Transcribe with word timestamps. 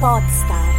Podstar. 0.00 0.78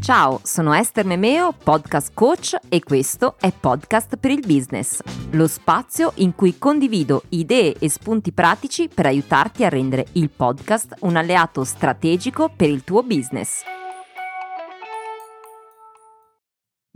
Ciao, 0.00 0.38
sono 0.44 0.72
Esther 0.72 1.04
Memeo, 1.04 1.52
podcast 1.52 2.12
coach 2.14 2.56
e 2.68 2.80
questo 2.80 3.34
è 3.40 3.50
Podcast 3.50 4.18
per 4.18 4.30
il 4.30 4.44
Business, 4.46 5.00
lo 5.32 5.48
spazio 5.48 6.12
in 6.16 6.36
cui 6.36 6.56
condivido 6.56 7.24
idee 7.30 7.74
e 7.76 7.88
spunti 7.88 8.30
pratici 8.30 8.88
per 8.88 9.06
aiutarti 9.06 9.64
a 9.64 9.68
rendere 9.68 10.06
il 10.12 10.30
podcast 10.30 10.94
un 11.00 11.16
alleato 11.16 11.64
strategico 11.64 12.52
per 12.54 12.68
il 12.68 12.84
tuo 12.84 13.02
business. 13.02 13.62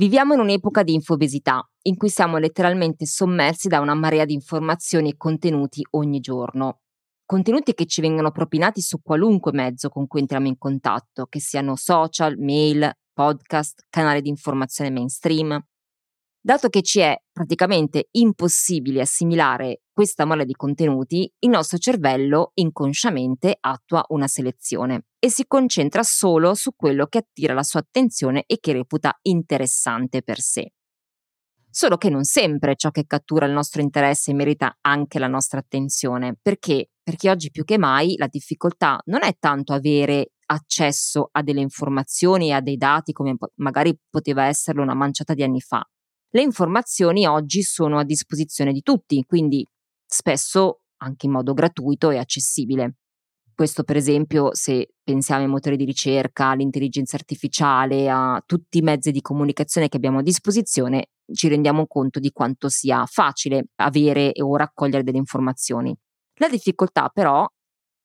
Viviamo 0.00 0.34
in 0.34 0.40
un'epoca 0.40 0.84
di 0.84 0.94
infobesità, 0.94 1.60
in 1.82 1.96
cui 1.96 2.08
siamo 2.08 2.38
letteralmente 2.38 3.04
sommersi 3.04 3.66
da 3.66 3.80
una 3.80 3.94
marea 3.94 4.24
di 4.24 4.32
informazioni 4.32 5.10
e 5.10 5.16
contenuti 5.16 5.84
ogni 5.90 6.20
giorno 6.20 6.80
contenuti 7.28 7.74
che 7.74 7.84
ci 7.84 8.00
vengono 8.00 8.30
propinati 8.30 8.80
su 8.80 9.02
qualunque 9.02 9.52
mezzo 9.52 9.90
con 9.90 10.06
cui 10.06 10.20
entriamo 10.20 10.46
in 10.46 10.56
contatto, 10.56 11.26
che 11.26 11.40
siano 11.40 11.76
social, 11.76 12.38
mail, 12.38 12.90
podcast, 13.12 13.84
canale 13.90 14.22
di 14.22 14.30
informazione 14.30 14.90
mainstream. 14.90 15.62
Dato 16.40 16.70
che 16.70 16.80
ci 16.80 17.00
è 17.00 17.14
praticamente 17.30 18.08
impossibile 18.12 19.02
assimilare 19.02 19.82
questa 19.92 20.24
mole 20.24 20.46
di 20.46 20.54
contenuti, 20.54 21.30
il 21.40 21.50
nostro 21.50 21.76
cervello 21.76 22.52
inconsciamente 22.54 23.54
attua 23.60 24.02
una 24.08 24.26
selezione 24.26 25.07
e 25.18 25.30
si 25.30 25.44
concentra 25.46 26.02
solo 26.02 26.54
su 26.54 26.70
quello 26.76 27.06
che 27.06 27.18
attira 27.18 27.54
la 27.54 27.62
sua 27.62 27.80
attenzione 27.80 28.44
e 28.46 28.58
che 28.60 28.72
reputa 28.72 29.18
interessante 29.22 30.22
per 30.22 30.40
sé. 30.40 30.72
Solo 31.70 31.96
che 31.96 32.08
non 32.08 32.24
sempre 32.24 32.76
ciò 32.76 32.90
che 32.90 33.04
cattura 33.06 33.46
il 33.46 33.52
nostro 33.52 33.82
interesse 33.82 34.32
merita 34.32 34.78
anche 34.80 35.18
la 35.18 35.28
nostra 35.28 35.60
attenzione, 35.60 36.36
perché 36.40 36.90
perché 37.08 37.30
oggi 37.30 37.50
più 37.50 37.64
che 37.64 37.78
mai 37.78 38.16
la 38.18 38.26
difficoltà 38.26 39.00
non 39.06 39.24
è 39.24 39.34
tanto 39.38 39.72
avere 39.72 40.32
accesso 40.50 41.30
a 41.32 41.42
delle 41.42 41.62
informazioni 41.62 42.48
e 42.48 42.52
a 42.52 42.60
dei 42.60 42.76
dati 42.76 43.12
come 43.12 43.34
magari 43.54 43.98
poteva 44.10 44.44
esserlo 44.44 44.82
una 44.82 44.92
manciata 44.92 45.32
di 45.32 45.42
anni 45.42 45.62
fa. 45.62 45.82
Le 46.28 46.42
informazioni 46.42 47.26
oggi 47.26 47.62
sono 47.62 47.98
a 47.98 48.04
disposizione 48.04 48.72
di 48.72 48.82
tutti, 48.82 49.24
quindi 49.26 49.66
spesso 50.04 50.80
anche 50.98 51.24
in 51.24 51.32
modo 51.32 51.54
gratuito 51.54 52.10
e 52.10 52.18
accessibile. 52.18 52.96
Questo 53.58 53.82
per 53.82 53.96
esempio 53.96 54.54
se 54.54 54.90
pensiamo 55.02 55.42
ai 55.42 55.48
motori 55.48 55.76
di 55.76 55.84
ricerca, 55.84 56.50
all'intelligenza 56.50 57.16
artificiale, 57.16 58.08
a 58.08 58.40
tutti 58.46 58.78
i 58.78 58.82
mezzi 58.82 59.10
di 59.10 59.20
comunicazione 59.20 59.88
che 59.88 59.96
abbiamo 59.96 60.20
a 60.20 60.22
disposizione, 60.22 61.06
ci 61.32 61.48
rendiamo 61.48 61.88
conto 61.88 62.20
di 62.20 62.30
quanto 62.30 62.68
sia 62.68 63.04
facile 63.06 63.64
avere 63.82 64.30
o 64.42 64.54
raccogliere 64.54 65.02
delle 65.02 65.18
informazioni. 65.18 65.92
La 66.36 66.48
difficoltà 66.48 67.08
però 67.08 67.44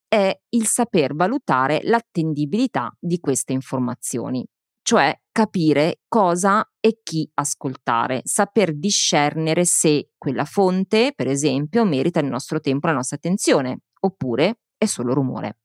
è 0.08 0.36
il 0.56 0.66
saper 0.66 1.14
valutare 1.14 1.82
l'attendibilità 1.84 2.92
di 3.00 3.20
queste 3.20 3.54
informazioni, 3.54 4.44
cioè 4.82 5.16
capire 5.32 6.00
cosa 6.08 6.68
e 6.80 7.02
chi 7.04 7.30
ascoltare, 7.36 8.22
saper 8.24 8.76
discernere 8.76 9.66
se 9.66 10.10
quella 10.18 10.46
fonte, 10.46 11.14
per 11.16 11.28
esempio, 11.28 11.86
merita 11.86 12.20
il 12.22 12.26
nostro 12.26 12.60
tempo 12.60 12.88
la 12.88 12.94
nostra 12.94 13.18
attenzione, 13.18 13.82
oppure 14.00 14.58
è 14.84 14.86
solo 14.86 15.14
rumore. 15.14 15.58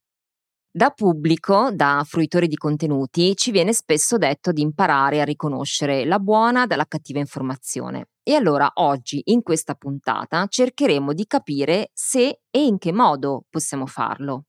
Da 0.70 0.90
pubblico, 0.90 1.70
da 1.72 2.04
fruitori 2.06 2.46
di 2.46 2.56
contenuti, 2.56 3.34
ci 3.34 3.50
viene 3.50 3.72
spesso 3.72 4.16
detto 4.16 4.52
di 4.52 4.62
imparare 4.62 5.20
a 5.20 5.24
riconoscere 5.24 6.04
la 6.04 6.18
buona 6.18 6.66
dalla 6.66 6.86
cattiva 6.86 7.18
informazione. 7.18 8.10
E 8.22 8.34
allora 8.34 8.70
oggi, 8.74 9.22
in 9.24 9.42
questa 9.42 9.74
puntata, 9.74 10.46
cercheremo 10.46 11.14
di 11.14 11.26
capire 11.26 11.90
se 11.94 12.42
e 12.50 12.64
in 12.64 12.78
che 12.78 12.92
modo 12.92 13.44
possiamo 13.48 13.86
farlo. 13.86 14.44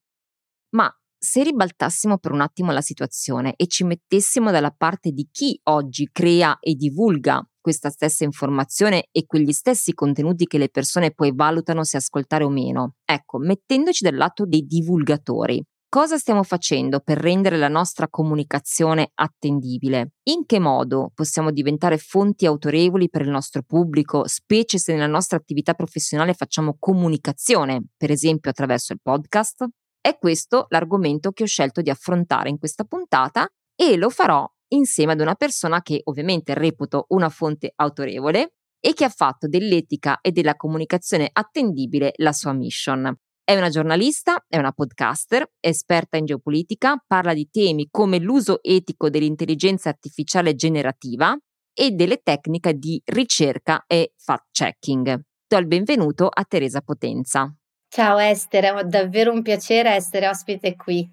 Ma 0.76 0.94
se 1.18 1.42
ribaltassimo 1.42 2.18
per 2.18 2.32
un 2.32 2.42
attimo 2.42 2.70
la 2.70 2.80
situazione 2.80 3.54
e 3.56 3.66
ci 3.66 3.84
mettessimo 3.84 4.50
dalla 4.50 4.70
parte 4.70 5.10
di 5.10 5.28
chi 5.30 5.58
oggi 5.64 6.10
crea 6.12 6.58
e 6.60 6.74
divulga 6.74 7.44
questa 7.60 7.90
stessa 7.90 8.24
informazione 8.24 9.08
e 9.12 9.26
quegli 9.26 9.52
stessi 9.52 9.92
contenuti 9.92 10.46
che 10.46 10.58
le 10.58 10.68
persone 10.68 11.12
poi 11.12 11.32
valutano 11.34 11.84
se 11.84 11.96
ascoltare 11.96 12.44
o 12.44 12.48
meno, 12.48 12.94
ecco, 13.04 13.38
mettendoci 13.38 14.04
dal 14.04 14.16
lato 14.16 14.46
dei 14.46 14.64
divulgatori, 14.66 15.62
Cosa 15.92 16.18
stiamo 16.18 16.44
facendo 16.44 17.00
per 17.00 17.18
rendere 17.18 17.56
la 17.56 17.66
nostra 17.66 18.06
comunicazione 18.08 19.10
attendibile? 19.12 20.12
In 20.28 20.46
che 20.46 20.60
modo 20.60 21.10
possiamo 21.12 21.50
diventare 21.50 21.98
fonti 21.98 22.46
autorevoli 22.46 23.10
per 23.10 23.22
il 23.22 23.30
nostro 23.30 23.64
pubblico, 23.64 24.24
specie 24.28 24.78
se 24.78 24.92
nella 24.92 25.08
nostra 25.08 25.36
attività 25.36 25.74
professionale 25.74 26.32
facciamo 26.32 26.76
comunicazione, 26.78 27.86
per 27.96 28.12
esempio 28.12 28.50
attraverso 28.52 28.92
il 28.92 29.00
podcast? 29.02 29.66
È 30.00 30.16
questo 30.16 30.66
l'argomento 30.68 31.32
che 31.32 31.42
ho 31.42 31.46
scelto 31.46 31.82
di 31.82 31.90
affrontare 31.90 32.50
in 32.50 32.58
questa 32.60 32.84
puntata 32.84 33.48
e 33.74 33.96
lo 33.96 34.10
farò 34.10 34.48
insieme 34.72 35.12
ad 35.12 35.20
una 35.20 35.34
persona 35.34 35.82
che 35.82 36.00
ovviamente 36.04 36.54
reputo 36.54 37.06
una 37.08 37.28
fonte 37.28 37.72
autorevole 37.76 38.54
e 38.80 38.94
che 38.94 39.04
ha 39.04 39.10
fatto 39.10 39.46
dell'etica 39.46 40.20
e 40.20 40.32
della 40.32 40.56
comunicazione 40.56 41.28
attendibile 41.30 42.12
la 42.16 42.32
sua 42.32 42.52
mission. 42.52 43.14
È 43.42 43.56
una 43.56 43.68
giornalista, 43.68 44.44
è 44.48 44.58
una 44.58 44.72
podcaster, 44.72 45.44
esperta 45.58 46.16
in 46.16 46.24
geopolitica, 46.24 47.02
parla 47.04 47.34
di 47.34 47.48
temi 47.50 47.88
come 47.90 48.18
l'uso 48.18 48.62
etico 48.62 49.10
dell'intelligenza 49.10 49.88
artificiale 49.88 50.54
generativa 50.54 51.36
e 51.72 51.90
delle 51.90 52.18
tecniche 52.22 52.74
di 52.74 53.00
ricerca 53.06 53.84
e 53.86 54.12
fact-checking. 54.16 55.20
Do 55.46 55.56
il 55.56 55.66
benvenuto 55.66 56.28
a 56.28 56.44
Teresa 56.44 56.80
Potenza. 56.80 57.52
Ciao 57.88 58.18
Esther, 58.18 58.76
è 58.76 58.84
davvero 58.84 59.32
un 59.32 59.42
piacere 59.42 59.90
essere 59.90 60.28
ospite 60.28 60.76
qui. 60.76 61.12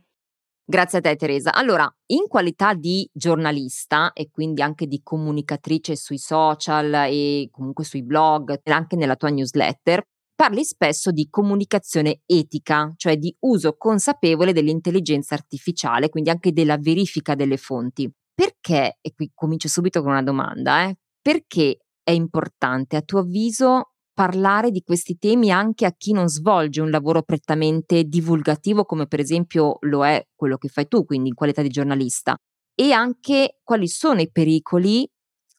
Grazie 0.69 0.97
a 0.97 1.01
te 1.01 1.16
Teresa. 1.16 1.53
Allora, 1.53 1.89
in 2.07 2.28
qualità 2.28 2.73
di 2.73 3.09
giornalista 3.13 4.11
e 4.11 4.28
quindi 4.29 4.61
anche 4.61 4.85
di 4.85 5.00
comunicatrice 5.01 5.95
sui 5.95 6.17
social 6.17 6.94
e 7.07 7.47
comunque 7.51 7.85
sui 7.85 8.03
blog 8.03 8.59
e 8.61 8.72
anche 8.72 8.97
nella 8.97 9.16
tua 9.16 9.29
newsletter, 9.29 10.01
parli 10.35 10.66
spesso 10.66 11.11
di 11.11 11.29
comunicazione 11.29 12.19
etica, 12.25 12.91
cioè 12.97 13.16
di 13.16 13.33
uso 13.45 13.78
consapevole 13.78 14.51
dell'intelligenza 14.51 15.35
artificiale, 15.35 16.09
quindi 16.09 16.31
anche 16.31 16.51
della 16.51 16.78
verifica 16.78 17.34
delle 17.34 17.55
fonti. 17.55 18.11
Perché, 18.34 18.97
e 18.99 19.13
qui 19.16 19.31
comincio 19.34 19.69
subito 19.69 20.01
con 20.01 20.11
una 20.11 20.22
domanda, 20.22 20.84
eh, 20.84 20.97
perché 21.22 21.78
è 22.03 22.11
importante 22.11 22.97
a 22.97 23.01
tuo 23.01 23.19
avviso 23.19 23.94
parlare 24.17 24.72
di 24.72 24.81
questi 24.81 25.19
temi 25.19 25.51
anche 25.51 25.85
a 25.85 25.94
chi 25.95 26.11
non 26.11 26.28
svolge 26.28 26.81
un 26.81 26.89
lavoro 26.89 27.22
prettamente 27.22 28.03
divulgativo 28.05 28.83
come 28.83 29.05
per 29.05 29.19
esempio 29.19 29.78
lo 29.81 30.03
è 30.03 30.25
quello 30.35 30.57
che 30.57 30.69
fai 30.69 30.88
tu, 30.88 31.05
quindi 31.05 31.29
in 31.29 31.35
qualità 31.35 31.61
di 31.61 31.69
giornalista, 31.69 32.35
e 32.73 32.91
anche 32.94 33.59
quali 33.63 33.88
sono 33.88 34.19
i 34.19 34.31
pericoli 34.31 35.07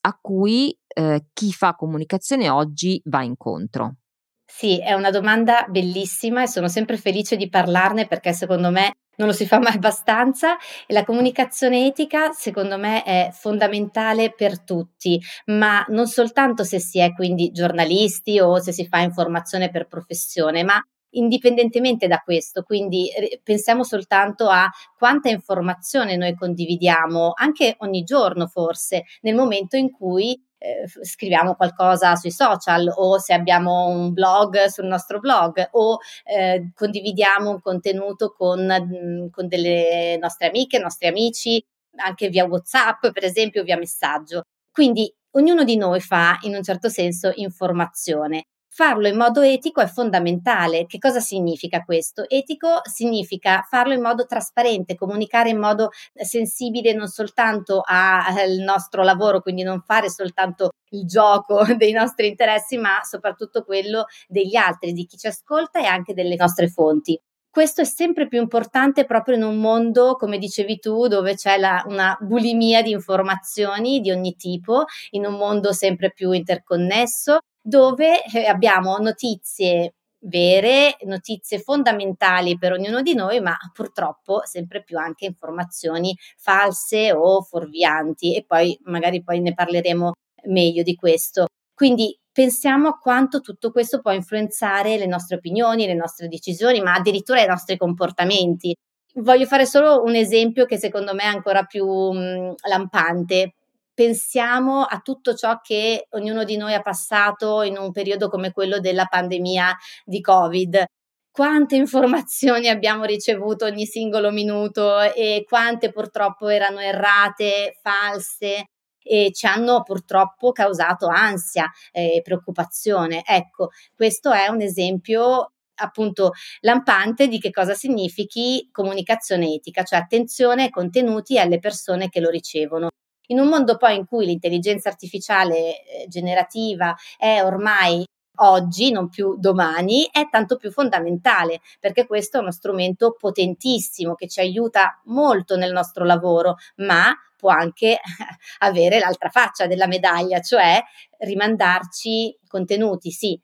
a 0.00 0.18
cui 0.20 0.76
eh, 0.88 1.26
chi 1.32 1.52
fa 1.52 1.76
comunicazione 1.76 2.48
oggi 2.48 3.00
va 3.04 3.22
incontro? 3.22 3.98
Sì, 4.44 4.80
è 4.80 4.92
una 4.92 5.10
domanda 5.10 5.64
bellissima 5.68 6.42
e 6.42 6.48
sono 6.48 6.66
sempre 6.66 6.96
felice 6.96 7.36
di 7.36 7.48
parlarne 7.48 8.08
perché 8.08 8.32
secondo 8.32 8.70
me 8.70 8.94
non 9.18 9.28
lo 9.28 9.32
si 9.32 9.46
fa 9.46 9.58
mai 9.60 9.74
abbastanza. 9.74 10.56
E 10.86 10.92
la 10.92 11.04
comunicazione 11.04 11.86
etica 11.86 12.32
secondo 12.32 12.78
me 12.78 13.02
è 13.04 13.30
fondamentale 13.32 14.32
per 14.34 14.60
tutti, 14.62 15.20
ma 15.46 15.84
non 15.88 16.06
soltanto 16.08 16.64
se 16.64 16.80
si 16.80 16.98
è 16.98 17.12
quindi 17.12 17.52
giornalisti 17.52 18.40
o 18.40 18.58
se 18.58 18.72
si 18.72 18.86
fa 18.86 18.98
informazione 19.00 19.70
per 19.70 19.86
professione, 19.86 20.64
ma 20.64 20.82
indipendentemente 21.10 22.06
da 22.06 22.18
questo, 22.18 22.62
quindi 22.62 23.08
pensiamo 23.42 23.82
soltanto 23.82 24.48
a 24.48 24.68
quanta 24.96 25.30
informazione 25.30 26.16
noi 26.16 26.34
condividiamo, 26.34 27.32
anche 27.34 27.76
ogni 27.78 28.02
giorno 28.02 28.46
forse, 28.46 29.04
nel 29.22 29.34
momento 29.34 29.76
in 29.76 29.90
cui 29.90 30.38
eh, 30.58 30.86
scriviamo 31.02 31.54
qualcosa 31.54 32.16
sui 32.16 32.30
social 32.30 32.92
o 32.94 33.18
se 33.18 33.32
abbiamo 33.32 33.86
un 33.86 34.12
blog 34.12 34.66
sul 34.66 34.86
nostro 34.86 35.18
blog 35.20 35.68
o 35.72 35.98
eh, 36.24 36.70
condividiamo 36.74 37.50
un 37.50 37.60
contenuto 37.60 38.32
con, 38.36 38.60
mm, 38.60 39.28
con 39.30 39.48
delle 39.48 40.18
nostre 40.20 40.48
amiche, 40.48 40.78
nostri 40.78 41.08
amici, 41.08 41.64
anche 41.96 42.28
via 42.28 42.46
WhatsApp, 42.46 43.10
per 43.12 43.24
esempio, 43.24 43.62
via 43.62 43.76
messaggio. 43.76 44.42
Quindi 44.70 45.12
ognuno 45.32 45.64
di 45.64 45.76
noi 45.76 46.00
fa 46.00 46.38
in 46.42 46.54
un 46.54 46.62
certo 46.62 46.88
senso 46.88 47.32
informazione 47.34 48.46
Farlo 48.70 49.08
in 49.08 49.16
modo 49.16 49.40
etico 49.40 49.80
è 49.80 49.86
fondamentale. 49.86 50.86
Che 50.86 50.98
cosa 50.98 51.20
significa 51.20 51.82
questo? 51.82 52.28
Etico 52.28 52.80
significa 52.84 53.66
farlo 53.68 53.94
in 53.94 54.02
modo 54.02 54.26
trasparente, 54.26 54.94
comunicare 54.94 55.48
in 55.48 55.58
modo 55.58 55.90
eh, 56.12 56.24
sensibile 56.24 56.92
non 56.92 57.08
soltanto 57.08 57.82
al 57.84 58.58
nostro 58.58 59.02
lavoro, 59.02 59.40
quindi 59.40 59.62
non 59.62 59.80
fare 59.80 60.10
soltanto 60.10 60.70
il 60.90 61.06
gioco 61.06 61.64
dei 61.76 61.92
nostri 61.92 62.28
interessi, 62.28 62.76
ma 62.76 63.00
soprattutto 63.02 63.64
quello 63.64 64.04
degli 64.28 64.54
altri, 64.54 64.92
di 64.92 65.06
chi 65.06 65.16
ci 65.16 65.26
ascolta 65.26 65.80
e 65.80 65.86
anche 65.86 66.14
delle 66.14 66.36
nostre 66.36 66.68
fonti. 66.68 67.18
Questo 67.50 67.80
è 67.80 67.84
sempre 67.84 68.28
più 68.28 68.40
importante 68.40 69.04
proprio 69.06 69.34
in 69.34 69.42
un 69.42 69.56
mondo, 69.58 70.14
come 70.14 70.38
dicevi 70.38 70.78
tu, 70.78 71.08
dove 71.08 71.34
c'è 71.34 71.56
la, 71.56 71.82
una 71.86 72.16
bulimia 72.20 72.82
di 72.82 72.90
informazioni 72.90 74.00
di 74.00 74.10
ogni 74.10 74.36
tipo, 74.36 74.84
in 75.10 75.24
un 75.26 75.34
mondo 75.34 75.72
sempre 75.72 76.12
più 76.12 76.30
interconnesso, 76.30 77.38
dove 77.68 78.24
eh, 78.24 78.46
abbiamo 78.46 78.96
notizie 78.96 79.92
vere, 80.20 80.96
notizie 81.02 81.60
fondamentali 81.60 82.56
per 82.56 82.72
ognuno 82.72 83.02
di 83.02 83.14
noi, 83.14 83.40
ma 83.40 83.56
purtroppo 83.72 84.40
sempre 84.44 84.82
più 84.82 84.98
anche 84.98 85.26
informazioni 85.26 86.16
false 86.38 87.12
o 87.12 87.42
fuorvianti 87.42 88.34
e 88.34 88.44
poi 88.44 88.76
magari 88.84 89.22
poi 89.22 89.40
ne 89.40 89.54
parleremo 89.54 90.12
meglio 90.46 90.82
di 90.82 90.94
questo. 90.94 91.46
Quindi 91.74 92.18
pensiamo 92.32 92.88
a 92.88 92.98
quanto 92.98 93.40
tutto 93.40 93.70
questo 93.70 94.00
può 94.00 94.12
influenzare 94.12 94.96
le 94.96 95.06
nostre 95.06 95.36
opinioni, 95.36 95.86
le 95.86 95.94
nostre 95.94 96.26
decisioni, 96.28 96.80
ma 96.80 96.94
addirittura 96.94 97.42
i 97.42 97.46
nostri 97.46 97.76
comportamenti. 97.76 98.74
Voglio 99.16 99.46
fare 99.46 99.66
solo 99.66 100.02
un 100.02 100.14
esempio 100.14 100.64
che 100.64 100.78
secondo 100.78 101.14
me 101.14 101.24
è 101.24 101.26
ancora 101.26 101.64
più 101.64 101.86
mh, 101.86 102.54
lampante. 102.68 103.52
Pensiamo 103.98 104.82
a 104.84 105.00
tutto 105.00 105.34
ciò 105.34 105.58
che 105.60 106.06
ognuno 106.10 106.44
di 106.44 106.56
noi 106.56 106.72
ha 106.72 106.80
passato 106.80 107.62
in 107.62 107.76
un 107.76 107.90
periodo 107.90 108.28
come 108.28 108.52
quello 108.52 108.78
della 108.78 109.06
pandemia 109.06 109.76
di 110.04 110.20
Covid. 110.20 110.84
Quante 111.32 111.74
informazioni 111.74 112.68
abbiamo 112.70 113.02
ricevuto 113.02 113.64
ogni 113.64 113.86
singolo 113.86 114.30
minuto 114.30 115.00
e 115.00 115.44
quante 115.48 115.90
purtroppo 115.90 116.46
erano 116.46 116.78
errate, 116.78 117.76
false, 117.82 118.66
e 119.02 119.32
ci 119.32 119.46
hanno 119.46 119.82
purtroppo 119.82 120.52
causato 120.52 121.08
ansia 121.08 121.68
e 121.90 122.20
preoccupazione. 122.22 123.24
Ecco, 123.26 123.70
questo 123.96 124.30
è 124.30 124.46
un 124.46 124.60
esempio 124.60 125.54
appunto 125.74 126.34
lampante 126.60 127.26
di 127.26 127.40
che 127.40 127.50
cosa 127.50 127.74
significhi 127.74 128.68
comunicazione 128.70 129.52
etica, 129.54 129.82
cioè 129.82 129.98
attenzione 129.98 130.64
ai 130.64 130.70
contenuti 130.70 131.34
e 131.34 131.40
alle 131.40 131.58
persone 131.58 132.08
che 132.08 132.20
lo 132.20 132.30
ricevono. 132.30 132.90
In 133.30 133.40
un 133.40 133.48
mondo 133.48 133.76
poi 133.76 133.96
in 133.96 134.06
cui 134.06 134.26
l'intelligenza 134.26 134.88
artificiale 134.88 135.84
eh, 135.84 136.06
generativa 136.08 136.94
è 137.16 137.42
ormai 137.42 138.04
oggi, 138.40 138.90
non 138.90 139.08
più 139.08 139.36
domani, 139.38 140.08
è 140.10 140.28
tanto 140.30 140.56
più 140.56 140.70
fondamentale 140.70 141.60
perché 141.80 142.06
questo 142.06 142.38
è 142.38 142.40
uno 142.40 142.52
strumento 142.52 143.16
potentissimo 143.18 144.14
che 144.14 144.28
ci 144.28 144.40
aiuta 144.40 145.00
molto 145.06 145.56
nel 145.56 145.72
nostro 145.72 146.04
lavoro, 146.04 146.56
ma 146.76 147.14
può 147.36 147.50
anche 147.50 147.98
avere 148.58 148.98
l'altra 148.98 149.28
faccia 149.28 149.66
della 149.66 149.86
medaglia, 149.86 150.40
cioè 150.40 150.82
rimandarci 151.18 152.38
contenuti, 152.46 153.10
sì, 153.10 153.40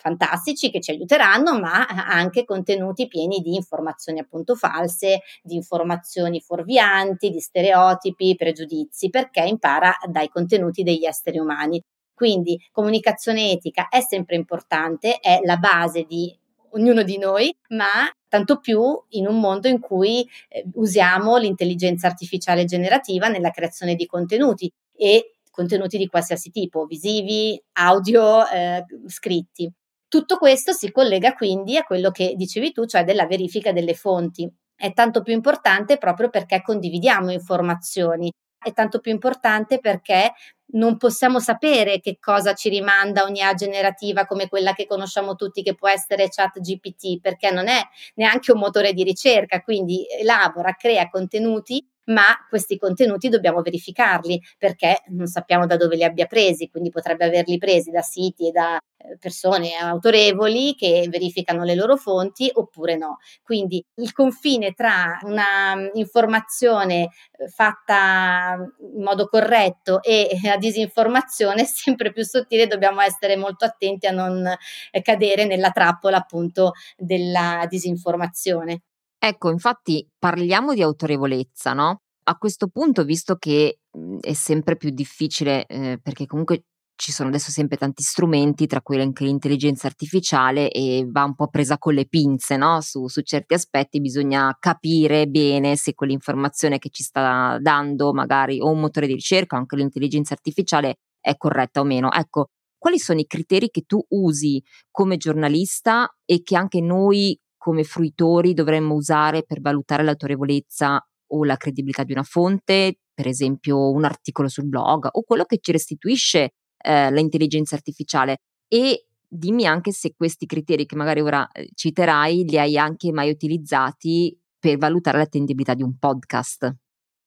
fantastici 0.00 0.70
che 0.70 0.80
ci 0.80 0.90
aiuteranno, 0.90 1.60
ma 1.60 1.86
anche 1.86 2.44
contenuti 2.44 3.06
pieni 3.06 3.40
di 3.40 3.54
informazioni 3.54 4.18
appunto 4.18 4.54
false, 4.54 5.20
di 5.42 5.54
informazioni 5.54 6.40
fuorvianti, 6.40 7.30
di 7.30 7.40
stereotipi, 7.40 8.34
pregiudizi, 8.34 9.10
perché 9.10 9.42
impara 9.42 9.94
dai 10.08 10.28
contenuti 10.28 10.82
degli 10.82 11.04
esseri 11.04 11.38
umani. 11.38 11.82
Quindi 12.14 12.58
comunicazione 12.70 13.50
etica 13.50 13.88
è 13.88 14.00
sempre 14.00 14.36
importante, 14.36 15.18
è 15.20 15.40
la 15.42 15.56
base 15.56 16.04
di 16.04 16.36
ognuno 16.72 17.02
di 17.02 17.18
noi, 17.18 17.54
ma 17.68 18.10
tanto 18.28 18.58
più 18.58 18.82
in 19.10 19.26
un 19.26 19.40
mondo 19.40 19.68
in 19.68 19.80
cui 19.80 20.26
eh, 20.48 20.64
usiamo 20.74 21.36
l'intelligenza 21.36 22.06
artificiale 22.06 22.64
generativa 22.64 23.28
nella 23.28 23.50
creazione 23.50 23.94
di 23.94 24.06
contenuti 24.06 24.70
e 24.94 25.36
contenuti 25.50 25.98
di 25.98 26.06
qualsiasi 26.06 26.50
tipo, 26.50 26.84
visivi, 26.84 27.60
audio, 27.72 28.46
eh, 28.48 28.84
scritti. 29.06 29.70
Tutto 30.10 30.38
questo 30.38 30.72
si 30.72 30.90
collega 30.90 31.34
quindi 31.34 31.76
a 31.76 31.84
quello 31.84 32.10
che 32.10 32.34
dicevi 32.34 32.72
tu, 32.72 32.84
cioè 32.84 33.04
della 33.04 33.26
verifica 33.28 33.70
delle 33.70 33.94
fonti. 33.94 34.52
È 34.74 34.92
tanto 34.92 35.22
più 35.22 35.32
importante 35.32 35.98
proprio 35.98 36.30
perché 36.30 36.62
condividiamo 36.62 37.30
informazioni, 37.30 38.28
è 38.58 38.72
tanto 38.72 38.98
più 38.98 39.12
importante 39.12 39.78
perché 39.78 40.32
non 40.72 40.96
possiamo 40.96 41.38
sapere 41.38 42.00
che 42.00 42.18
cosa 42.18 42.54
ci 42.54 42.68
rimanda 42.70 43.22
ogni 43.22 43.40
A 43.42 43.54
generativa 43.54 44.26
come 44.26 44.48
quella 44.48 44.72
che 44.72 44.84
conosciamo 44.86 45.36
tutti, 45.36 45.62
che 45.62 45.76
può 45.76 45.88
essere 45.88 46.26
chat 46.28 46.58
GPT, 46.58 47.20
perché 47.20 47.52
non 47.52 47.68
è 47.68 47.80
neanche 48.16 48.50
un 48.50 48.58
motore 48.58 48.92
di 48.92 49.04
ricerca, 49.04 49.60
quindi 49.62 50.04
elabora, 50.10 50.74
crea 50.74 51.08
contenuti 51.08 51.86
ma 52.06 52.24
questi 52.48 52.76
contenuti 52.78 53.28
dobbiamo 53.28 53.62
verificarli 53.62 54.42
perché 54.58 55.02
non 55.10 55.28
sappiamo 55.28 55.66
da 55.66 55.76
dove 55.76 55.94
li 55.94 56.02
abbia 56.02 56.26
presi, 56.26 56.68
quindi 56.68 56.90
potrebbe 56.90 57.26
averli 57.26 57.58
presi 57.58 57.92
da 57.92 58.02
siti 58.02 58.48
e 58.48 58.50
da 58.50 58.76
persone 59.18 59.74
autorevoli 59.74 60.74
che 60.74 61.06
verificano 61.10 61.64
le 61.64 61.74
loro 61.74 61.96
fonti 61.96 62.50
oppure 62.52 62.96
no. 62.96 63.18
Quindi 63.42 63.84
il 63.96 64.12
confine 64.12 64.72
tra 64.72 65.18
una 65.22 65.74
mm, 65.74 65.88
informazione 65.94 67.10
eh, 67.32 67.48
fatta 67.48 68.56
in 68.94 69.02
modo 69.02 69.26
corretto 69.26 70.02
e 70.02 70.38
la 70.42 70.56
disinformazione 70.56 71.62
è 71.62 71.66
sempre 71.66 72.12
più 72.12 72.24
sottile, 72.24 72.66
dobbiamo 72.66 73.00
essere 73.00 73.36
molto 73.36 73.64
attenti 73.64 74.06
a 74.06 74.12
non 74.12 74.46
eh, 74.46 75.02
cadere 75.02 75.46
nella 75.46 75.70
trappola 75.70 76.18
appunto 76.18 76.72
della 76.96 77.66
disinformazione. 77.68 78.82
Ecco, 79.18 79.50
infatti 79.50 80.08
parliamo 80.18 80.72
di 80.72 80.82
autorevolezza, 80.82 81.74
no? 81.74 82.02
A 82.24 82.36
questo 82.36 82.68
punto, 82.68 83.04
visto 83.04 83.36
che 83.36 83.80
mhmm, 83.92 84.20
è 84.20 84.32
sempre 84.32 84.76
più 84.76 84.90
difficile, 84.90 85.66
eh, 85.66 85.98
perché 86.02 86.26
comunque 86.26 86.64
ci 87.00 87.12
sono 87.12 87.30
adesso 87.30 87.50
sempre 87.50 87.78
tanti 87.78 88.02
strumenti, 88.02 88.66
tra 88.66 88.82
cui 88.82 89.00
anche 89.00 89.24
l'intelligenza 89.24 89.86
artificiale, 89.86 90.70
e 90.70 91.06
va 91.08 91.24
un 91.24 91.34
po' 91.34 91.48
presa 91.48 91.78
con 91.78 91.94
le 91.94 92.06
pinze, 92.06 92.58
no? 92.58 92.82
Su, 92.82 93.08
su 93.08 93.22
certi 93.22 93.54
aspetti 93.54 94.02
bisogna 94.02 94.54
capire 94.60 95.26
bene 95.26 95.76
se 95.76 95.94
quell'informazione 95.94 96.78
che 96.78 96.90
ci 96.90 97.02
sta 97.02 97.56
dando, 97.58 98.12
magari 98.12 98.60
o 98.60 98.68
un 98.68 98.80
motore 98.80 99.06
di 99.06 99.14
ricerca, 99.14 99.56
o 99.56 99.60
anche 99.60 99.76
l'intelligenza 99.76 100.34
artificiale, 100.34 100.96
è 101.18 101.38
corretta 101.38 101.80
o 101.80 101.84
meno. 101.84 102.12
Ecco, 102.12 102.48
quali 102.76 102.98
sono 102.98 103.18
i 103.18 103.26
criteri 103.26 103.70
che 103.70 103.84
tu 103.86 104.04
usi 104.08 104.62
come 104.90 105.16
giornalista 105.16 106.06
e 106.26 106.42
che 106.42 106.54
anche 106.54 106.82
noi 106.82 107.34
come 107.56 107.82
fruitori 107.82 108.52
dovremmo 108.52 108.92
usare 108.92 109.42
per 109.44 109.62
valutare 109.62 110.02
l'autorevolezza 110.04 111.02
o 111.32 111.44
la 111.44 111.56
credibilità 111.56 112.04
di 112.04 112.12
una 112.12 112.24
fonte, 112.24 112.98
per 113.14 113.26
esempio 113.26 113.90
un 113.90 114.04
articolo 114.04 114.48
sul 114.48 114.68
blog 114.68 115.08
o 115.10 115.22
quello 115.22 115.44
che 115.44 115.58
ci 115.62 115.72
restituisce 115.72 116.50
eh, 116.82 117.10
l'intelligenza 117.12 117.74
artificiale 117.74 118.38
e 118.68 119.06
dimmi 119.28 119.66
anche 119.66 119.92
se 119.92 120.14
questi 120.16 120.46
criteri 120.46 120.86
che 120.86 120.96
magari 120.96 121.20
ora 121.20 121.48
eh, 121.52 121.68
citerai 121.74 122.44
li 122.44 122.58
hai 122.58 122.76
anche 122.76 123.12
mai 123.12 123.30
utilizzati 123.30 124.36
per 124.58 124.76
valutare 124.76 125.18
l'attendibilità 125.18 125.74
di 125.74 125.82
un 125.82 125.96
podcast. 125.98 126.74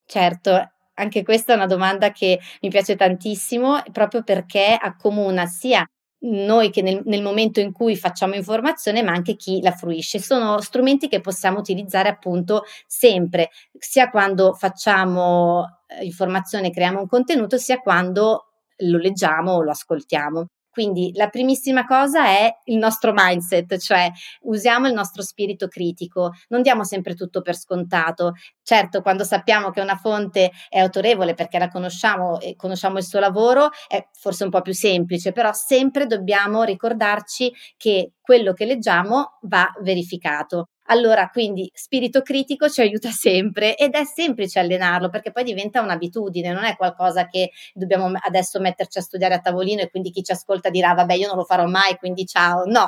Certo, 0.05 0.71
anche 0.95 1.23
questa 1.23 1.53
è 1.53 1.55
una 1.55 1.65
domanda 1.65 2.11
che 2.11 2.39
mi 2.61 2.69
piace 2.69 2.95
tantissimo 2.95 3.81
proprio 3.91 4.23
perché 4.23 4.77
accomuna 4.79 5.45
sia 5.45 5.85
noi 6.25 6.69
che 6.69 6.81
nel, 6.81 7.01
nel, 7.05 7.21
momento 7.21 7.59
in 7.59 7.71
cui 7.71 7.97
facciamo 7.97 8.35
informazione, 8.35 9.03
ma 9.03 9.11
anche 9.11 9.35
chi 9.35 9.61
la 9.61 9.71
fruisce. 9.71 10.19
Sono 10.19 10.61
strumenti 10.61 11.07
che 11.07 11.19
possiamo 11.19 11.59
utilizzare 11.59 12.09
appunto 12.09 12.63
sempre, 12.87 13.49
sia 13.77 14.09
quando 14.09 14.53
facciamo 14.53 15.81
eh, 15.87 16.05
informazione, 16.05 16.71
creiamo 16.71 17.01
un 17.01 17.07
contenuto, 17.07 17.57
sia 17.57 17.79
quando 17.79 18.52
lo 18.89 18.97
leggiamo 18.97 19.53
o 19.53 19.61
lo 19.63 19.71
ascoltiamo. 19.71 20.47
Quindi 20.73 21.11
la 21.13 21.29
primissima 21.29 21.85
cosa 21.85 22.25
è 22.25 22.51
il 22.63 22.77
nostro 22.77 23.13
mindset, 23.15 23.77
cioè 23.77 24.09
usiamo 24.41 24.87
il 24.87 24.93
nostro 24.93 25.21
spirito 25.21 25.67
critico, 25.67 26.31
non 26.47 26.63
diamo 26.63 26.83
sempre 26.83 27.13
tutto 27.13 27.43
per 27.43 27.55
scontato. 27.55 28.33
Certo, 28.63 29.03
quando 29.03 29.23
sappiamo 29.23 29.69
che 29.69 29.81
una 29.81 29.97
fonte 29.97 30.51
è 30.69 30.79
autorevole 30.79 31.35
perché 31.35 31.59
la 31.59 31.67
conosciamo 31.67 32.39
e 32.39 32.55
conosciamo 32.55 32.97
il 32.97 33.03
suo 33.03 33.19
lavoro, 33.19 33.69
è 33.87 34.03
forse 34.19 34.45
un 34.45 34.49
po' 34.49 34.61
più 34.61 34.73
semplice, 34.73 35.31
però 35.31 35.53
sempre 35.53 36.07
dobbiamo 36.07 36.63
ricordarci 36.63 37.53
che 37.77 38.13
quello 38.19 38.53
che 38.53 38.65
leggiamo 38.65 39.37
va 39.43 39.71
verificato. 39.83 40.69
Allora, 40.87 41.29
quindi 41.29 41.69
spirito 41.73 42.21
critico 42.21 42.67
ci 42.69 42.81
aiuta 42.81 43.09
sempre 43.09 43.75
ed 43.77 43.93
è 43.93 44.03
semplice 44.03 44.59
allenarlo 44.59 45.09
perché 45.09 45.31
poi 45.31 45.45
diventa 45.45 45.79
un'abitudine, 45.81 46.51
non 46.51 46.65
è 46.65 46.75
qualcosa 46.75 47.25
che 47.27 47.51
dobbiamo 47.73 48.11
adesso 48.21 48.59
metterci 48.59 48.97
a 48.97 49.01
studiare 49.01 49.35
a 49.35 49.39
tavolino 49.39 49.81
e 49.81 49.89
quindi 49.89 50.11
chi 50.11 50.23
ci 50.23 50.33
ascolta 50.33 50.69
dirà 50.69 50.93
vabbè 50.93 51.13
io 51.13 51.27
non 51.27 51.37
lo 51.37 51.45
farò 51.45 51.65
mai, 51.67 51.95
quindi 51.97 52.25
ciao. 52.25 52.63
No, 52.73 52.87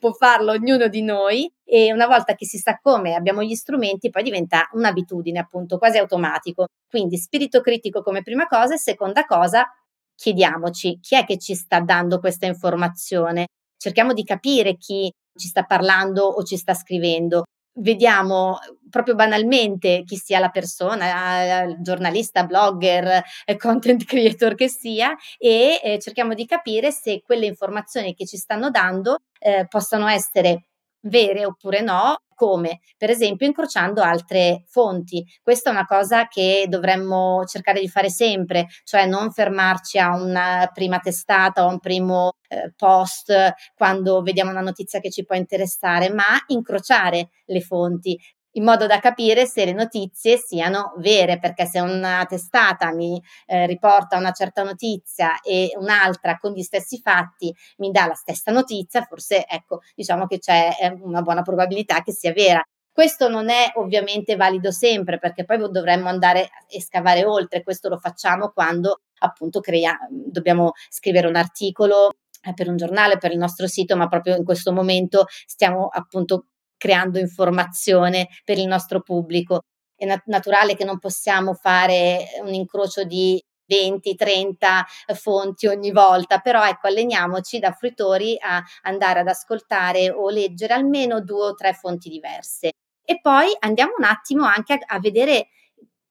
può 0.00 0.12
farlo 0.12 0.52
ognuno 0.52 0.88
di 0.88 1.02
noi 1.02 1.50
e 1.62 1.92
una 1.92 2.06
volta 2.06 2.34
che 2.34 2.46
si 2.46 2.56
sa 2.58 2.78
come 2.82 3.14
abbiamo 3.14 3.42
gli 3.42 3.54
strumenti 3.54 4.08
poi 4.10 4.22
diventa 4.22 4.68
un'abitudine 4.72 5.38
appunto 5.38 5.76
quasi 5.78 5.98
automatico. 5.98 6.66
Quindi 6.88 7.16
spirito 7.18 7.60
critico 7.60 8.02
come 8.02 8.22
prima 8.22 8.46
cosa 8.46 8.74
e 8.74 8.78
seconda 8.78 9.24
cosa 9.26 9.66
chiediamoci 10.14 10.98
chi 11.00 11.16
è 11.16 11.24
che 11.26 11.38
ci 11.38 11.54
sta 11.54 11.80
dando 11.80 12.18
questa 12.18 12.46
informazione. 12.46 13.48
Cerchiamo 13.76 14.12
di 14.14 14.24
capire 14.24 14.76
chi 14.76 15.12
ci 15.36 15.48
sta 15.48 15.64
parlando 15.64 16.24
o 16.24 16.42
ci 16.42 16.56
sta 16.56 16.74
scrivendo. 16.74 17.44
Vediamo 17.78 18.58
proprio 18.88 19.14
banalmente 19.14 20.02
chi 20.04 20.16
sia 20.16 20.38
la 20.38 20.48
persona, 20.48 21.76
giornalista, 21.78 22.44
blogger, 22.44 23.22
content 23.58 24.04
creator 24.04 24.54
che 24.54 24.68
sia 24.68 25.14
e 25.36 25.80
eh, 25.82 25.98
cerchiamo 25.98 26.32
di 26.32 26.46
capire 26.46 26.90
se 26.90 27.20
quelle 27.22 27.44
informazioni 27.46 28.14
che 28.14 28.24
ci 28.24 28.38
stanno 28.38 28.70
dando 28.70 29.18
eh, 29.38 29.66
possano 29.68 30.08
essere 30.08 30.68
vere 31.08 31.44
oppure 31.44 31.80
no, 31.80 32.16
come? 32.34 32.80
Per 32.96 33.10
esempio 33.10 33.46
incrociando 33.46 34.02
altre 34.02 34.64
fonti. 34.68 35.24
Questa 35.42 35.70
è 35.70 35.72
una 35.72 35.86
cosa 35.86 36.28
che 36.28 36.66
dovremmo 36.68 37.44
cercare 37.46 37.80
di 37.80 37.88
fare 37.88 38.10
sempre, 38.10 38.66
cioè 38.84 39.06
non 39.06 39.32
fermarci 39.32 39.98
a 39.98 40.14
una 40.14 40.70
prima 40.72 40.98
testata 40.98 41.64
o 41.64 41.68
a 41.68 41.72
un 41.72 41.80
primo 41.80 42.34
eh, 42.48 42.72
post 42.76 43.32
quando 43.74 44.22
vediamo 44.22 44.50
una 44.50 44.60
notizia 44.60 45.00
che 45.00 45.10
ci 45.10 45.24
può 45.24 45.34
interessare, 45.34 46.10
ma 46.10 46.24
incrociare 46.48 47.30
le 47.46 47.60
fonti 47.60 48.18
in 48.56 48.64
modo 48.64 48.86
da 48.86 48.98
capire 48.98 49.46
se 49.46 49.64
le 49.64 49.72
notizie 49.72 50.36
siano 50.36 50.94
vere, 50.98 51.38
perché 51.38 51.66
se 51.66 51.80
una 51.80 52.24
testata 52.26 52.92
mi 52.92 53.22
eh, 53.46 53.66
riporta 53.66 54.16
una 54.16 54.32
certa 54.32 54.62
notizia 54.62 55.40
e 55.40 55.72
un'altra 55.78 56.38
con 56.38 56.52
gli 56.52 56.62
stessi 56.62 56.98
fatti 57.00 57.54
mi 57.78 57.90
dà 57.90 58.06
la 58.06 58.14
stessa 58.14 58.50
notizia, 58.52 59.02
forse 59.02 59.46
ecco, 59.46 59.80
diciamo 59.94 60.26
che 60.26 60.38
c'è 60.38 60.70
eh, 60.80 60.98
una 61.02 61.22
buona 61.22 61.42
probabilità 61.42 62.02
che 62.02 62.12
sia 62.12 62.32
vera. 62.32 62.62
Questo 62.90 63.28
non 63.28 63.50
è 63.50 63.72
ovviamente 63.74 64.36
valido 64.36 64.70
sempre 64.70 65.18
perché 65.18 65.44
poi 65.44 65.58
dovremmo 65.70 66.08
andare 66.08 66.48
e 66.66 66.80
scavare 66.80 67.26
oltre, 67.26 67.62
questo 67.62 67.90
lo 67.90 67.98
facciamo 67.98 68.50
quando 68.50 69.02
appunto 69.18 69.60
creiamo, 69.60 70.08
dobbiamo 70.10 70.72
scrivere 70.88 71.26
un 71.26 71.36
articolo 71.36 72.12
eh, 72.42 72.54
per 72.54 72.68
un 72.68 72.76
giornale, 72.76 73.18
per 73.18 73.32
il 73.32 73.38
nostro 73.38 73.66
sito, 73.66 73.96
ma 73.96 74.08
proprio 74.08 74.34
in 74.36 74.44
questo 74.44 74.72
momento 74.72 75.26
stiamo 75.44 75.88
appunto 75.88 76.46
creando 76.76 77.18
informazione 77.18 78.28
per 78.44 78.58
il 78.58 78.66
nostro 78.66 79.00
pubblico. 79.00 79.62
È 79.94 80.04
nat- 80.04 80.26
naturale 80.26 80.76
che 80.76 80.84
non 80.84 80.98
possiamo 80.98 81.54
fare 81.54 82.26
un 82.42 82.52
incrocio 82.52 83.04
di 83.04 83.42
20, 83.66 84.14
30 84.14 84.86
fonti 85.14 85.66
ogni 85.66 85.90
volta, 85.90 86.38
però 86.38 86.64
ecco, 86.64 86.86
alleniamoci 86.86 87.58
da 87.58 87.72
fruitori 87.72 88.36
a 88.38 88.62
andare 88.82 89.20
ad 89.20 89.28
ascoltare 89.28 90.10
o 90.10 90.30
leggere 90.30 90.74
almeno 90.74 91.20
due 91.20 91.46
o 91.48 91.54
tre 91.54 91.72
fonti 91.72 92.08
diverse. 92.08 92.70
E 93.04 93.20
poi 93.20 93.54
andiamo 93.60 93.92
un 93.98 94.04
attimo 94.04 94.44
anche 94.44 94.74
a, 94.74 94.78
a 94.86 94.98
vedere 95.00 95.48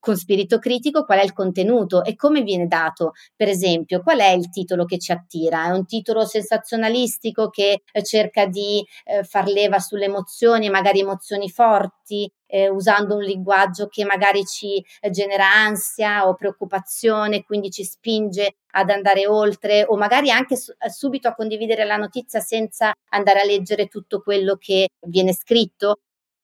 con 0.06 0.16
spirito 0.16 0.60
critico 0.60 1.04
qual 1.04 1.18
è 1.18 1.24
il 1.24 1.34
contenuto 1.34 2.04
e 2.04 2.16
come 2.16 2.44
viene 2.44 2.68
dato. 2.68 3.14
Per 3.36 3.48
esempio, 3.48 4.04
qual 4.04 4.20
è 4.20 4.30
il 4.30 4.50
titolo 4.50 4.86
che 4.86 5.00
ci 5.00 5.12
attira? 5.12 5.66
È 5.66 5.70
un 5.72 5.88
titolo 5.88 6.26
sensazionalistico 6.26 7.50
che 7.50 7.82
eh, 7.92 8.04
cerca 8.04 8.46
di 8.46 8.86
eh, 9.06 9.24
far 9.24 9.48
leva 9.48 9.80
sulle 9.80 10.06
emozioni, 10.06 10.70
magari 10.70 11.00
emozioni 11.00 11.50
forti, 11.50 12.32
eh, 12.46 12.70
usando 12.70 13.16
un 13.16 13.24
linguaggio 13.24 13.88
che 13.88 14.06
magari 14.06 14.46
ci 14.46 14.84
eh, 15.02 15.10
genera 15.10 15.52
ansia 15.52 16.28
o 16.28 16.36
preoccupazione, 16.36 17.44
quindi 17.44 17.72
ci 17.72 17.84
spinge 17.84 18.58
ad 18.76 18.92
andare 18.92 19.26
oltre 19.26 19.86
o 19.88 19.98
magari 19.98 20.30
anche 20.30 20.56
su- 20.56 20.72
eh, 20.78 20.90
subito 20.92 21.28
a 21.28 21.34
condividere 21.34 21.84
la 21.86 21.98
notizia 21.98 22.40
senza 22.42 22.94
andare 23.10 23.40
a 23.42 23.46
leggere 23.46 23.88
tutto 23.88 24.22
quello 24.22 24.56
che 24.58 24.90
viene 25.08 25.34
scritto. 25.34 25.98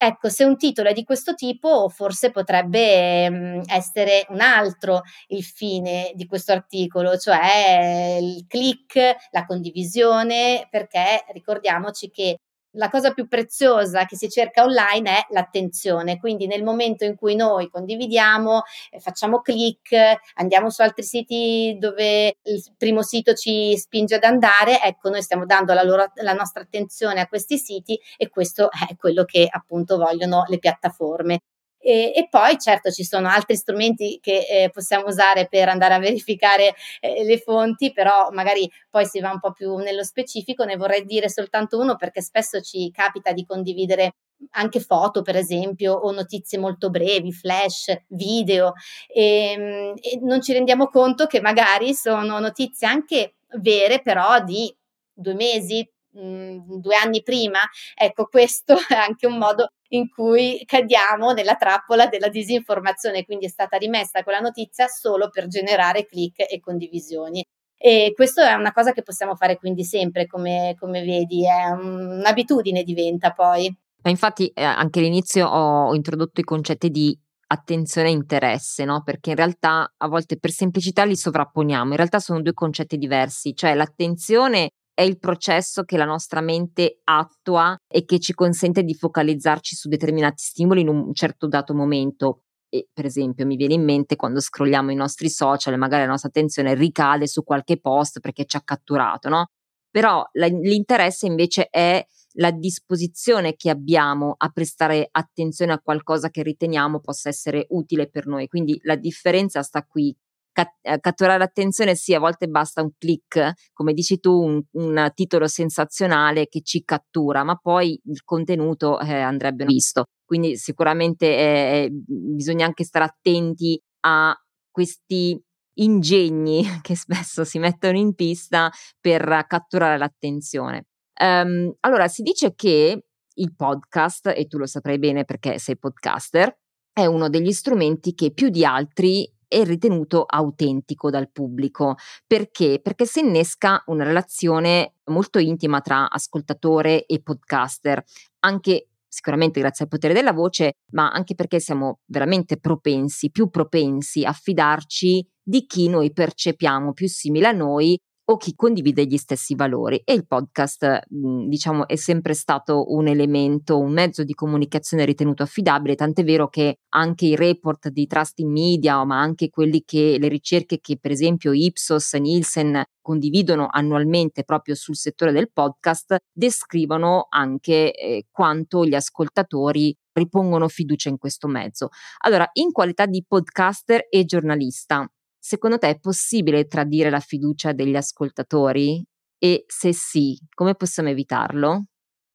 Ecco, 0.04 0.30
se 0.30 0.44
un 0.44 0.58
titolo 0.58 0.90
è 0.90 0.94
di 0.94 1.04
questo 1.04 1.36
tipo, 1.36 1.88
forse 1.88 2.32
potrebbe 2.32 3.30
mh, 3.30 3.62
essere 3.68 4.26
un 4.30 4.40
altro 4.42 5.04
il 5.28 5.44
fine 5.44 6.12
di 6.16 6.26
questo 6.26 6.52
articolo, 6.54 7.18
cioè 7.18 8.18
il 8.20 8.46
click, 8.48 9.16
la 9.30 9.46
condivisione, 9.46 10.68
perché 10.72 11.24
ricordiamoci 11.34 12.10
che 12.10 12.40
la 12.74 12.90
cosa 12.90 13.12
più 13.12 13.28
preziosa 13.28 14.06
che 14.06 14.16
si 14.16 14.30
cerca 14.30 14.64
online 14.64 15.10
è 15.10 15.26
l'attenzione, 15.30 16.20
quindi 16.20 16.48
nel 16.48 16.64
momento 16.64 17.04
in 17.04 17.16
cui 17.16 17.36
noi 17.36 17.70
condividiamo, 17.70 18.64
eh, 18.92 19.00
facciamo 19.00 19.42
click, 19.42 19.96
andiamo 20.36 20.70
su 20.70 20.82
altri 20.82 21.04
siti 21.04 21.76
dove 21.80 22.38
il 22.44 22.64
primo 22.78 23.02
sito 23.04 23.34
ci 23.34 23.78
spinge 23.78 24.16
ad 24.16 24.24
andare, 24.24 24.82
ecco 24.82 25.10
noi 25.10 25.22
stiamo 25.22 25.46
dando 25.46 25.74
la, 25.74 25.84
loro, 25.84 26.12
la 26.16 26.34
nostra 26.34 26.62
attenzione 26.64 27.20
a 27.20 27.28
questi 27.28 27.58
siti 27.58 28.00
e 28.18 28.30
questo 28.30 28.70
è 28.72 28.96
quello 28.96 29.26
che 29.26 29.48
appunto 29.50 29.98
vogliono 29.98 30.44
le 30.48 30.60
piattaforme. 30.60 31.42
E, 31.82 32.14
e, 32.16 32.28
poi 32.30 32.58
certo 32.60 32.92
ci 32.92 33.04
sono 33.04 33.28
altri 33.28 33.56
strumenti 33.56 34.20
che 34.22 34.46
eh, 34.50 34.70
possiamo 34.72 35.08
usare 35.08 35.48
per 35.48 35.68
andare 35.68 35.96
a 35.96 36.00
verificare 36.00 36.76
eh, 37.00 37.24
le 37.24 37.38
fonti, 37.40 37.92
però 37.92 38.30
magari 38.32 38.70
poi 38.90 39.06
si 39.06 39.20
va 39.20 39.32
un 39.32 39.40
po' 39.40 39.52
più 39.52 39.76
nello 39.78 40.04
specifico, 40.04 40.64
ne 40.64 40.78
vorrei 40.78 41.06
dire 41.06 41.30
soltanto 41.30 41.80
uno 41.80 41.96
perché 41.96 42.22
spesso 42.22 42.62
ci 42.62 42.92
capita 42.92 43.32
di 43.32 43.46
condividere 43.46 44.16
anche 44.52 44.80
foto 44.80 45.22
per 45.22 45.36
esempio 45.36 45.94
o 45.94 46.12
notizie 46.12 46.58
molto 46.58 46.90
brevi, 46.90 47.32
flash, 47.32 47.96
video. 48.08 48.74
E, 49.08 49.52
ehm, 49.52 49.94
e 50.02 50.20
non 50.22 50.42
ci 50.42 50.54
rendiamo 50.54 50.88
conto 50.88 51.26
che 51.28 51.42
magari 51.42 51.94
sono 51.94 52.40
notizie 52.40 52.88
anche 52.88 53.36
vere 53.60 54.02
però 54.02 54.44
di 54.44 54.74
due 55.14 55.34
mesi, 55.34 55.88
mh, 56.12 56.80
due 56.80 56.96
anni 56.96 57.22
prima. 57.22 57.60
Ecco, 57.96 58.26
questo 58.26 58.76
è 58.88 58.96
anche 58.96 59.28
un 59.28 59.38
modo 59.38 59.70
in 59.90 60.10
cui 60.10 60.62
cadiamo 60.66 61.32
nella 61.32 61.56
trappola 61.56 62.08
della 62.08 62.30
disinformazione, 62.30 63.26
quindi 63.26 63.46
è 63.46 63.50
stata 63.50 63.78
rimessa 63.78 64.24
quella 64.24 64.40
notizia 64.40 64.88
solo 64.88 65.30
per 65.30 65.48
generare 65.48 66.06
click 66.06 66.40
e 66.50 66.60
condivisioni. 66.60 67.46
E 67.78 68.12
questo 68.16 68.42
è 68.42 68.54
una 68.54 68.72
cosa 68.72 68.92
che 68.92 69.02
possiamo 69.02 69.36
fare 69.36 69.58
quindi 69.58 69.84
sempre, 69.84 70.28
come, 70.28 70.76
come 70.80 71.04
vedi, 71.04 71.46
è 71.48 71.72
un'abitudine 71.72 72.84
diventa 72.84 73.32
poi. 73.32 73.76
Infatti 74.04 74.48
eh, 74.50 74.64
anche 74.64 75.00
all'inizio 75.00 75.48
ho 75.48 75.94
introdotto 75.96 76.40
i 76.42 76.44
concetti 76.44 76.90
di 76.90 77.18
attenzione 77.48 78.10
e 78.10 78.12
interesse, 78.12 78.86
no? 78.86 79.02
Perché 79.04 79.32
in 79.32 79.36
realtà 79.36 79.92
a 79.98 80.08
volte 80.08 80.38
per 80.38 80.52
semplicità 80.52 81.04
li 81.04 81.16
sovrapponiamo, 81.16 81.90
in 81.90 81.98
realtà 81.98 82.20
sono 82.20 82.42
due 82.42 82.54
concetti 82.54 82.98
diversi, 82.98 83.56
cioè 83.56 83.74
l'attenzione 83.74 84.72
è 85.02 85.04
il 85.04 85.18
processo 85.18 85.82
che 85.82 85.98
la 85.98 86.06
nostra 86.06 86.42
mente 86.42 87.00
attua 87.04 87.76
e 87.88 88.06
che 88.06 88.20
ci 88.20 88.34
consente 88.34 88.84
di 88.84 88.94
focalizzarci 88.94 89.76
su 89.76 89.90
determinati 89.90 90.44
stimoli 90.44 90.82
in 90.82 90.90
un 90.90 91.12
certo 91.16 91.48
dato 91.48 91.74
momento. 91.74 92.44
E 92.70 92.88
per 92.94 93.06
esempio 93.06 93.48
mi 93.48 93.56
viene 93.56 93.74
in 93.74 93.84
mente 93.84 94.16
quando 94.16 94.40
scrolliamo 94.40 94.92
i 94.92 94.96
nostri 94.96 95.28
social, 95.30 95.76
magari 95.80 96.04
la 96.04 96.10
nostra 96.10 96.30
attenzione 96.30 96.76
ricade 96.76 97.26
su 97.28 97.44
qualche 97.44 97.80
post 97.80 98.20
perché 98.20 98.46
ci 98.46 98.58
ha 98.58 98.62
catturato, 98.62 99.28
no? 99.28 99.48
Però 99.90 100.24
la, 100.34 100.46
l'interesse 100.46 101.26
invece 101.26 101.68
è 101.70 102.06
la 102.36 102.52
disposizione 102.52 103.56
che 103.56 103.72
abbiamo 103.72 104.36
a 104.38 104.50
prestare 104.50 105.10
attenzione 105.12 105.74
a 105.74 105.80
qualcosa 105.80 106.30
che 106.30 106.44
riteniamo 106.44 107.00
possa 107.00 107.28
essere 107.28 107.66
utile 107.70 108.08
per 108.08 108.28
noi. 108.28 108.48
Quindi 108.48 108.80
la 108.84 108.96
differenza 108.96 109.64
sta 109.64 109.84
qui 109.84 110.16
cat- 110.52 110.78
eh, 110.82 111.00
catturare 111.00 111.38
l'attenzione 111.38 111.96
sì, 111.96 112.14
a 112.14 112.20
volte 112.20 112.48
basta 112.48 112.82
un 112.82 112.92
click, 112.98 113.54
come 113.74 113.94
dici 113.94 114.20
tu, 114.20 114.32
un, 114.32 114.62
un 114.72 115.12
titolo 115.14 115.48
sensazionale 115.48 116.48
che 116.48 116.62
ci 116.62 116.84
cattura, 116.84 117.44
ma 117.44 117.56
poi 117.56 118.00
il 118.06 118.24
contenuto 118.24 119.00
eh, 119.00 119.20
andrebbe 119.20 119.66
visto. 119.66 120.06
Quindi 120.26 120.58
sicuramente 120.58 121.26
eh, 121.26 121.90
bisogna 121.92 122.66
anche 122.66 122.84
stare 122.84 123.06
attenti 123.06 123.80
a 124.02 124.36
questi 124.70 125.40
ingegni 125.76 126.64
che 126.82 126.96
spesso 126.96 127.44
si 127.44 127.60
mettono 127.60 127.98
in 127.98 128.14
pista 128.14 128.72
per 129.00 129.46
catturare 129.48 129.98
l'attenzione. 129.98 130.86
Um, 131.22 131.74
allora, 131.82 132.08
si 132.08 132.24
dice 132.24 132.54
che 132.56 133.04
il 133.34 133.56
podcast, 133.56 134.34
e 134.36 134.48
tu 134.48 134.58
lo 134.58 134.66
saprai 134.66 135.00
bene 135.00 135.24
perché 135.24 135.60
sei 135.60 135.78
podcaster, 135.78 136.58
è 136.94 137.06
uno 137.06 137.30
degli 137.30 137.52
strumenti 137.52 138.14
che 138.14 138.32
più 138.32 138.50
di 138.50 138.66
altri 138.66 139.30
è 139.52 139.66
ritenuto 139.66 140.24
autentico 140.24 141.10
dal 141.10 141.30
pubblico. 141.30 141.96
Perché? 142.26 142.80
Perché 142.82 143.06
si 143.06 143.20
innesca 143.20 143.84
una 143.88 144.06
relazione 144.06 144.96
molto 145.06 145.40
intima 145.40 145.82
tra 145.82 146.10
ascoltatore 146.10 147.06
e 147.06 147.22
podcaster, 147.22 148.02
anche 148.40 148.88
sicuramente 149.10 149.60
grazie 149.60 149.84
al 149.84 149.90
potere 149.92 150.14
della 150.14 150.32
voce, 150.32 150.76
ma 150.94 151.10
anche 151.12 151.36
perché 151.36 151.60
siamo 151.60 152.00
veramente 152.06 152.58
propensi, 152.58 153.30
più 153.30 153.50
propensi 153.50 154.24
a 154.24 154.32
fidarci 154.32 155.28
di 155.44 155.66
chi 155.66 155.90
noi 155.90 156.14
percepiamo 156.14 156.94
più 156.94 157.10
simile 157.10 157.48
a 157.48 157.52
noi 157.52 158.00
o 158.26 158.38
chi 158.38 158.54
condivide 158.56 159.06
gli 159.06 159.18
stessi 159.18 159.56
valori 159.56 160.02
e 160.04 160.14
il 160.14 160.26
podcast 160.26 161.02
mhmm, 161.10 161.48
diciamo 161.48 161.88
è 161.88 161.96
sempre 161.96 162.34
stato 162.34 162.92
un 162.94 163.08
elemento, 163.08 163.78
un 163.78 163.92
mezzo 163.92 164.24
di 164.24 164.34
comunicazione 164.34 165.06
ritenuto 165.06 165.44
affidabile, 165.44 165.96
tant'è 165.96 166.24
vero 166.24 166.48
che 166.48 166.80
anche 166.90 167.26
i 167.26 167.36
report 167.36 167.90
di 167.90 168.08
Trusting 168.08 168.50
Media, 168.50 169.04
ma 169.04 169.20
anche 169.20 169.50
quelli 169.50 169.84
che 169.86 170.18
le 170.20 170.28
ricerche 170.28 170.80
che 170.80 170.98
per 171.00 171.12
esempio 171.12 171.52
Ipsos, 171.52 172.14
Nielsen 172.14 172.84
condividono 173.02 173.68
annualmente 173.70 174.44
proprio 174.44 174.76
sul 174.76 174.96
settore 174.96 175.32
del 175.32 175.52
podcast, 175.52 176.18
descrivono 176.32 177.28
anche 177.30 177.94
eh, 177.94 178.26
quanto 178.30 178.86
gli 178.86 178.96
ascoltatori 178.96 179.96
ripongono 180.14 180.68
fiducia 180.68 181.10
in 181.10 181.18
questo 181.18 181.48
mezzo. 181.48 181.90
Allora, 182.26 182.48
in 182.54 182.72
qualità 182.72 183.06
di 183.06 183.24
podcaster 183.28 184.06
e 184.10 184.26
giornalista, 184.26 185.10
Secondo 185.44 185.80
te 185.80 185.90
è 185.90 186.00
possibile 186.00 186.68
tradire 186.68 187.10
la 187.10 187.20
fiducia 187.20 187.72
degli 187.72 187.96
ascoltatori? 187.96 189.04
E 189.40 189.64
se 189.66 189.92
sì, 189.92 190.38
come 190.54 190.76
possiamo 190.76 191.10
evitarlo? 191.10 191.86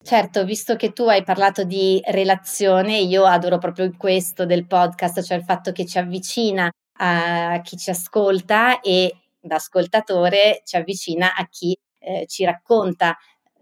Certo, 0.02 0.44
visto 0.44 0.75
che 0.75 0.92
tu 0.92 1.04
hai 1.04 1.22
parlato 1.22 1.62
di 1.62 2.02
relazione, 2.04 2.98
io 2.98 3.25
adoro 3.25 3.58
proprio 3.58 3.92
questo 3.96 4.44
del 4.44 4.66
podcast, 4.66 5.22
cioè 5.22 5.36
il 5.36 5.44
fatto 5.44 5.70
che 5.70 5.86
ci 5.86 5.98
avvicina 5.98 6.68
a 6.98 7.60
chi 7.62 7.76
ci 7.76 7.90
ascolta 7.90 8.80
e 8.80 9.14
da 9.40 9.54
ascoltatore 9.54 10.62
ci 10.64 10.76
avvicina 10.76 11.32
a 11.32 11.46
chi 11.48 11.78
eh, 12.00 12.26
ci 12.26 12.44
racconta 12.44 13.16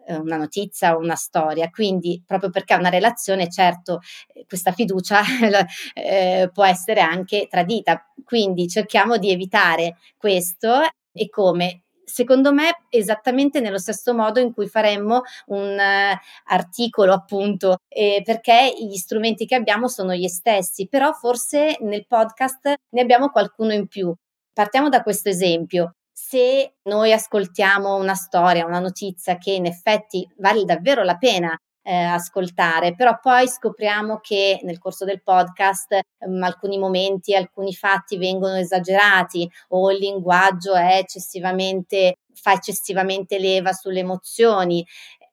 una 0.08 0.36
notizia 0.36 0.96
una 0.96 1.14
storia. 1.14 1.70
Quindi, 1.70 2.22
proprio 2.26 2.50
perché 2.50 2.74
è 2.74 2.78
una 2.78 2.88
relazione, 2.88 3.48
certo, 3.48 4.00
eh, 4.32 4.44
questa 4.46 4.72
fiducia 4.72 5.20
eh, 5.94 6.50
può 6.52 6.64
essere 6.64 7.00
anche 7.00 7.46
tradita. 7.48 8.04
Quindi 8.24 8.68
cerchiamo 8.68 9.18
di 9.18 9.30
evitare 9.30 9.96
questo 10.16 10.82
e 11.12 11.28
come? 11.28 11.84
secondo 12.04 12.52
me 12.52 12.84
esattamente 12.90 13.60
nello 13.60 13.78
stesso 13.78 14.14
modo 14.14 14.38
in 14.38 14.52
cui 14.52 14.68
faremmo 14.68 15.22
un 15.46 15.76
uh, 15.78 16.52
articolo 16.52 17.12
appunto 17.12 17.78
eh, 17.88 18.20
perché 18.24 18.74
gli 18.78 18.96
strumenti 18.96 19.46
che 19.46 19.54
abbiamo 19.54 19.88
sono 19.88 20.14
gli 20.14 20.28
stessi 20.28 20.86
però 20.86 21.12
forse 21.12 21.78
nel 21.80 22.06
podcast 22.06 22.74
ne 22.90 23.00
abbiamo 23.00 23.30
qualcuno 23.30 23.72
in 23.72 23.88
più 23.88 24.14
partiamo 24.52 24.88
da 24.88 25.02
questo 25.02 25.30
esempio 25.30 25.94
se 26.34 26.74
noi 26.88 27.12
ascoltiamo 27.12 27.94
una 27.94 28.14
storia, 28.14 28.66
una 28.66 28.80
notizia 28.80 29.38
che 29.38 29.52
in 29.52 29.66
effetti 29.66 30.28
vale 30.38 30.64
davvero 30.64 31.04
la 31.04 31.16
pena 31.16 31.56
eh, 31.80 31.94
ascoltare, 31.94 32.96
però 32.96 33.20
poi 33.22 33.46
scopriamo 33.46 34.18
che 34.18 34.58
nel 34.64 34.78
corso 34.78 35.04
del 35.04 35.22
podcast 35.22 36.00
um, 36.26 36.42
alcuni 36.42 36.76
momenti, 36.76 37.36
alcuni 37.36 37.72
fatti 37.72 38.16
vengono 38.16 38.56
esagerati 38.56 39.48
o 39.68 39.92
il 39.92 39.98
linguaggio 39.98 40.74
è 40.74 40.96
eccessivamente 40.96 42.16
fa 42.34 42.54
eccessivamente 42.54 43.38
leva 43.38 43.72
sulle 43.72 44.00
emozioni 44.00 44.84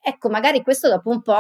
ecco, 0.04 0.30
magari 0.30 0.62
questo 0.64 0.90
dopo 0.90 1.10
un 1.10 1.22
po' 1.22 1.34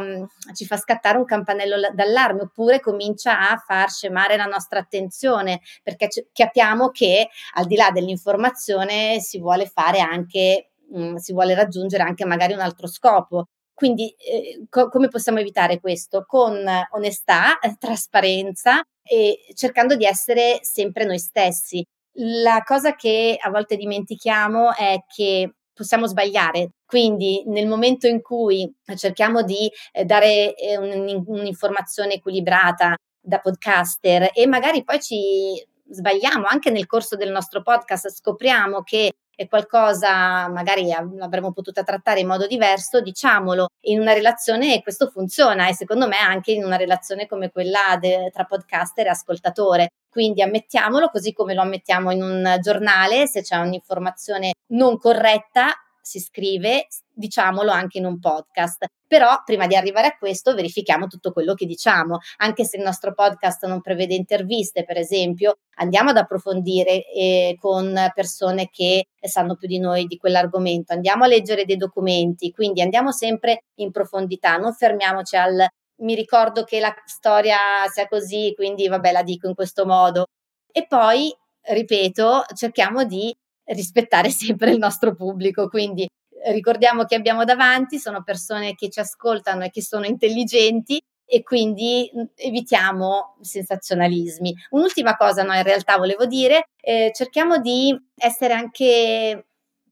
mh, 0.00 0.52
ci 0.54 0.64
fa 0.66 0.76
scattare 0.76 1.18
un 1.18 1.24
campanello 1.24 1.76
d'allarme 1.94 2.42
oppure 2.42 2.80
comincia 2.80 3.50
a 3.50 3.56
far 3.58 3.90
scemare 3.90 4.36
la 4.36 4.46
nostra 4.46 4.78
attenzione 4.80 5.60
perché 5.82 6.08
capiamo 6.32 6.90
che 6.90 7.28
al 7.54 7.66
di 7.66 7.76
là 7.76 7.90
dell'informazione 7.90 9.20
si 9.20 9.38
vuole 9.40 9.66
fare 9.66 10.00
anche, 10.00 10.70
mh, 10.90 11.16
si 11.16 11.32
vuole 11.32 11.54
raggiungere 11.54 12.02
anche 12.02 12.24
magari 12.24 12.52
un 12.54 12.60
altro 12.60 12.86
scopo. 12.86 13.48
Quindi 13.74 14.08
eh, 14.18 14.64
co- 14.70 14.88
come 14.88 15.08
possiamo 15.08 15.38
evitare 15.38 15.80
questo? 15.80 16.24
Con 16.26 16.64
onestà, 16.92 17.58
trasparenza 17.78 18.82
e 19.02 19.38
cercando 19.54 19.96
di 19.96 20.04
essere 20.04 20.58
sempre 20.62 21.04
noi 21.04 21.18
stessi. 21.18 21.84
La 22.18 22.62
cosa 22.64 22.94
che 22.94 23.36
a 23.38 23.50
volte 23.50 23.76
dimentichiamo 23.76 24.74
è 24.74 25.04
che 25.06 25.52
possiamo 25.74 26.06
sbagliare. 26.06 26.70
Quindi 26.86 27.42
nel 27.46 27.66
momento 27.66 28.06
in 28.06 28.22
cui 28.22 28.72
cerchiamo 28.96 29.42
di 29.42 29.70
eh, 29.92 30.04
dare 30.04 30.54
eh, 30.54 30.78
un, 30.78 31.24
un'informazione 31.26 32.14
equilibrata 32.14 32.94
da 33.20 33.40
podcaster 33.40 34.30
e 34.32 34.46
magari 34.46 34.84
poi 34.84 35.00
ci 35.00 35.66
sbagliamo 35.88 36.46
anche 36.48 36.70
nel 36.70 36.86
corso 36.86 37.16
del 37.16 37.30
nostro 37.30 37.62
podcast, 37.62 38.08
scopriamo 38.08 38.82
che 38.82 39.12
è 39.36 39.48
qualcosa 39.48 40.48
magari 40.48 40.90
avremmo 40.92 41.52
potuto 41.52 41.82
trattare 41.84 42.20
in 42.20 42.26
modo 42.26 42.46
diverso, 42.46 43.02
diciamolo 43.02 43.66
in 43.82 44.00
una 44.00 44.14
relazione 44.14 44.80
questo 44.82 45.10
funziona 45.10 45.68
e 45.68 45.74
secondo 45.74 46.08
me 46.08 46.16
anche 46.16 46.52
in 46.52 46.64
una 46.64 46.76
relazione 46.76 47.26
come 47.26 47.50
quella 47.50 47.98
de, 48.00 48.30
tra 48.32 48.44
podcaster 48.44 49.06
e 49.06 49.10
ascoltatore. 49.10 49.88
Quindi 50.08 50.40
ammettiamolo 50.40 51.10
così 51.10 51.34
come 51.34 51.52
lo 51.52 51.60
ammettiamo 51.60 52.10
in 52.10 52.22
un 52.22 52.56
giornale, 52.62 53.26
se 53.26 53.42
c'è 53.42 53.56
un'informazione 53.56 54.52
non 54.68 54.96
corretta 54.96 55.74
si 56.06 56.20
scrive, 56.20 56.86
diciamolo 57.12 57.72
anche 57.72 57.98
in 57.98 58.06
un 58.06 58.20
podcast. 58.20 58.86
Però 59.08 59.42
prima 59.44 59.66
di 59.66 59.74
arrivare 59.74 60.06
a 60.06 60.16
questo 60.16 60.54
verifichiamo 60.54 61.08
tutto 61.08 61.32
quello 61.32 61.54
che 61.54 61.66
diciamo, 61.66 62.18
anche 62.38 62.64
se 62.64 62.76
il 62.76 62.84
nostro 62.84 63.12
podcast 63.12 63.66
non 63.66 63.80
prevede 63.80 64.14
interviste, 64.14 64.84
per 64.84 64.98
esempio, 64.98 65.58
andiamo 65.78 66.10
ad 66.10 66.16
approfondire 66.16 67.04
eh, 67.10 67.56
con 67.58 67.98
persone 68.14 68.68
che 68.70 69.06
sanno 69.20 69.56
più 69.56 69.66
di 69.66 69.80
noi 69.80 70.06
di 70.06 70.16
quell'argomento, 70.16 70.92
andiamo 70.92 71.24
a 71.24 71.28
leggere 71.28 71.64
dei 71.64 71.76
documenti, 71.76 72.52
quindi 72.52 72.82
andiamo 72.82 73.10
sempre 73.10 73.64
in 73.80 73.90
profondità, 73.90 74.56
non 74.56 74.74
fermiamoci 74.74 75.36
al 75.36 75.66
mi 75.98 76.14
ricordo 76.14 76.62
che 76.64 76.78
la 76.78 76.94
storia 77.06 77.56
sia 77.90 78.06
così, 78.06 78.52
quindi 78.54 78.86
vabbè 78.86 79.12
la 79.12 79.22
dico 79.22 79.48
in 79.48 79.54
questo 79.54 79.86
modo. 79.86 80.26
E 80.70 80.86
poi, 80.86 81.34
ripeto, 81.62 82.44
cerchiamo 82.54 83.04
di 83.04 83.34
rispettare 83.66 84.30
sempre 84.30 84.70
il 84.70 84.78
nostro 84.78 85.14
pubblico, 85.14 85.68
quindi 85.68 86.06
ricordiamo 86.52 87.04
che 87.04 87.14
abbiamo 87.14 87.44
davanti, 87.44 87.98
sono 87.98 88.22
persone 88.22 88.74
che 88.74 88.88
ci 88.90 89.00
ascoltano 89.00 89.64
e 89.64 89.70
che 89.70 89.82
sono 89.82 90.04
intelligenti 90.04 91.00
e 91.28 91.42
quindi 91.42 92.10
mm, 92.14 92.22
evitiamo 92.36 93.36
sensazionalismi. 93.40 94.54
Un'ultima 94.70 95.16
cosa, 95.16 95.42
no, 95.42 95.54
in 95.54 95.64
realtà 95.64 95.96
volevo 95.96 96.24
dire, 96.26 96.68
eh, 96.80 97.10
cerchiamo 97.14 97.58
di 97.58 97.96
essere 98.16 98.54
anche 98.54 99.45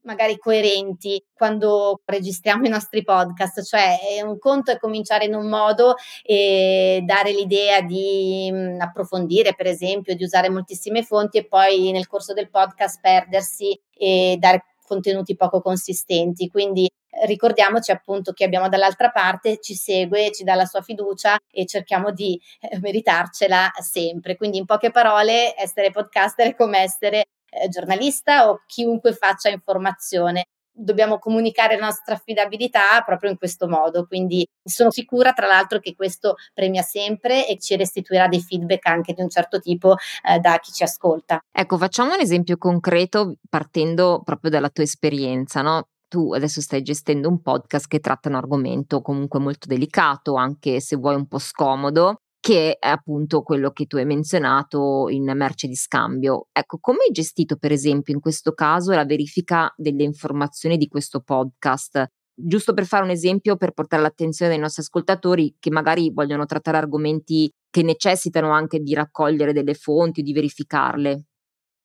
magari 0.05 0.37
coerenti 0.37 1.21
quando 1.33 2.01
registriamo 2.05 2.65
i 2.65 2.69
nostri 2.69 3.03
podcast, 3.03 3.63
cioè 3.63 3.97
un 4.23 4.39
conto 4.39 4.71
è 4.71 4.77
cominciare 4.77 5.25
in 5.25 5.35
un 5.35 5.47
modo 5.47 5.95
e 6.23 7.01
dare 7.03 7.31
l'idea 7.31 7.81
di 7.81 8.49
mh, 8.51 8.79
approfondire, 8.79 9.53
per 9.55 9.67
esempio, 9.67 10.15
di 10.15 10.23
usare 10.23 10.49
moltissime 10.49 11.03
fonti 11.03 11.37
e 11.37 11.47
poi 11.47 11.91
nel 11.91 12.07
corso 12.07 12.33
del 12.33 12.49
podcast 12.49 12.99
perdersi 13.01 13.77
e 13.91 14.37
dare 14.39 14.63
contenuti 14.85 15.35
poco 15.35 15.61
consistenti. 15.61 16.49
Quindi 16.49 16.89
ricordiamoci 17.25 17.91
appunto 17.91 18.33
che 18.33 18.43
abbiamo 18.43 18.69
dall'altra 18.69 19.09
parte, 19.09 19.59
ci 19.59 19.73
segue, 19.75 20.31
ci 20.31 20.43
dà 20.43 20.55
la 20.55 20.65
sua 20.65 20.81
fiducia 20.81 21.37
e 21.51 21.65
cerchiamo 21.65 22.11
di 22.11 22.39
eh, 22.59 22.77
meritarcela 22.79 23.71
sempre. 23.79 24.35
Quindi 24.35 24.57
in 24.57 24.65
poche 24.65 24.91
parole, 24.91 25.53
essere 25.57 25.91
podcaster 25.91 26.47
è 26.47 26.55
come 26.55 26.79
essere 26.79 27.25
eh, 27.55 27.69
giornalista 27.69 28.49
o 28.49 28.61
chiunque 28.65 29.13
faccia 29.13 29.49
informazione. 29.49 30.45
Dobbiamo 30.77 31.19
comunicare 31.19 31.77
la 31.77 31.85
nostra 31.85 32.15
affidabilità 32.15 33.01
proprio 33.05 33.31
in 33.31 33.37
questo 33.37 33.69
modo, 33.69 34.05
quindi 34.05 34.45
sono 34.61 34.91
sicura 34.91 35.31
tra 35.31 35.47
l'altro 35.47 35.79
che 35.79 35.95
questo 35.95 36.35
premia 36.53 36.81
sempre 36.81 37.47
e 37.47 37.57
ci 37.57 37.77
restituirà 37.77 38.27
dei 38.27 38.41
feedback 38.41 38.85
anche 38.87 39.13
di 39.13 39.21
un 39.21 39.29
certo 39.29 39.59
tipo 39.59 39.95
eh, 40.27 40.39
da 40.39 40.59
chi 40.59 40.73
ci 40.73 40.83
ascolta. 40.83 41.39
Ecco, 41.49 41.77
facciamo 41.77 42.13
un 42.13 42.19
esempio 42.19 42.57
concreto 42.57 43.37
partendo 43.49 44.21
proprio 44.25 44.51
dalla 44.51 44.69
tua 44.69 44.83
esperienza, 44.83 45.61
no? 45.61 45.87
tu 46.07 46.33
adesso 46.33 46.61
stai 46.61 46.81
gestendo 46.81 47.27
un 47.27 47.41
podcast 47.41 47.87
che 47.87 47.99
tratta 47.99 48.29
un 48.29 48.35
argomento 48.35 49.01
comunque 49.01 49.39
molto 49.39 49.67
delicato, 49.67 50.35
anche 50.35 50.79
se 50.79 50.95
vuoi 50.95 51.15
un 51.15 51.27
po' 51.27 51.39
scomodo, 51.39 52.21
che 52.45 52.77
è 52.77 52.89
appunto 52.89 53.41
quello 53.41 53.71
che 53.71 53.87
tu 53.87 53.97
hai 53.97 54.05
menzionato 54.05 55.09
in 55.09 55.31
merce 55.33 55.65
di 55.65 55.73
scambio. 55.73 56.49
Ecco, 56.51 56.77
come 56.79 56.99
hai 57.07 57.11
gestito 57.11 57.55
per 57.55 57.71
esempio 57.71 58.13
in 58.13 58.19
questo 58.19 58.53
caso 58.53 58.91
la 58.91 59.03
verifica 59.03 59.73
delle 59.75 60.03
informazioni 60.03 60.77
di 60.77 60.87
questo 60.87 61.21
podcast? 61.21 62.05
Giusto 62.35 62.75
per 62.75 62.85
fare 62.85 63.03
un 63.03 63.09
esempio, 63.09 63.55
per 63.55 63.71
portare 63.71 64.03
l'attenzione 64.03 64.51
dei 64.51 64.61
nostri 64.61 64.83
ascoltatori 64.83 65.55
che 65.59 65.71
magari 65.71 66.11
vogliono 66.13 66.45
trattare 66.45 66.77
argomenti 66.77 67.49
che 67.67 67.81
necessitano 67.81 68.51
anche 68.51 68.77
di 68.77 68.93
raccogliere 68.93 69.51
delle 69.51 69.73
fonti, 69.73 70.21
di 70.21 70.31
verificarle. 70.31 71.23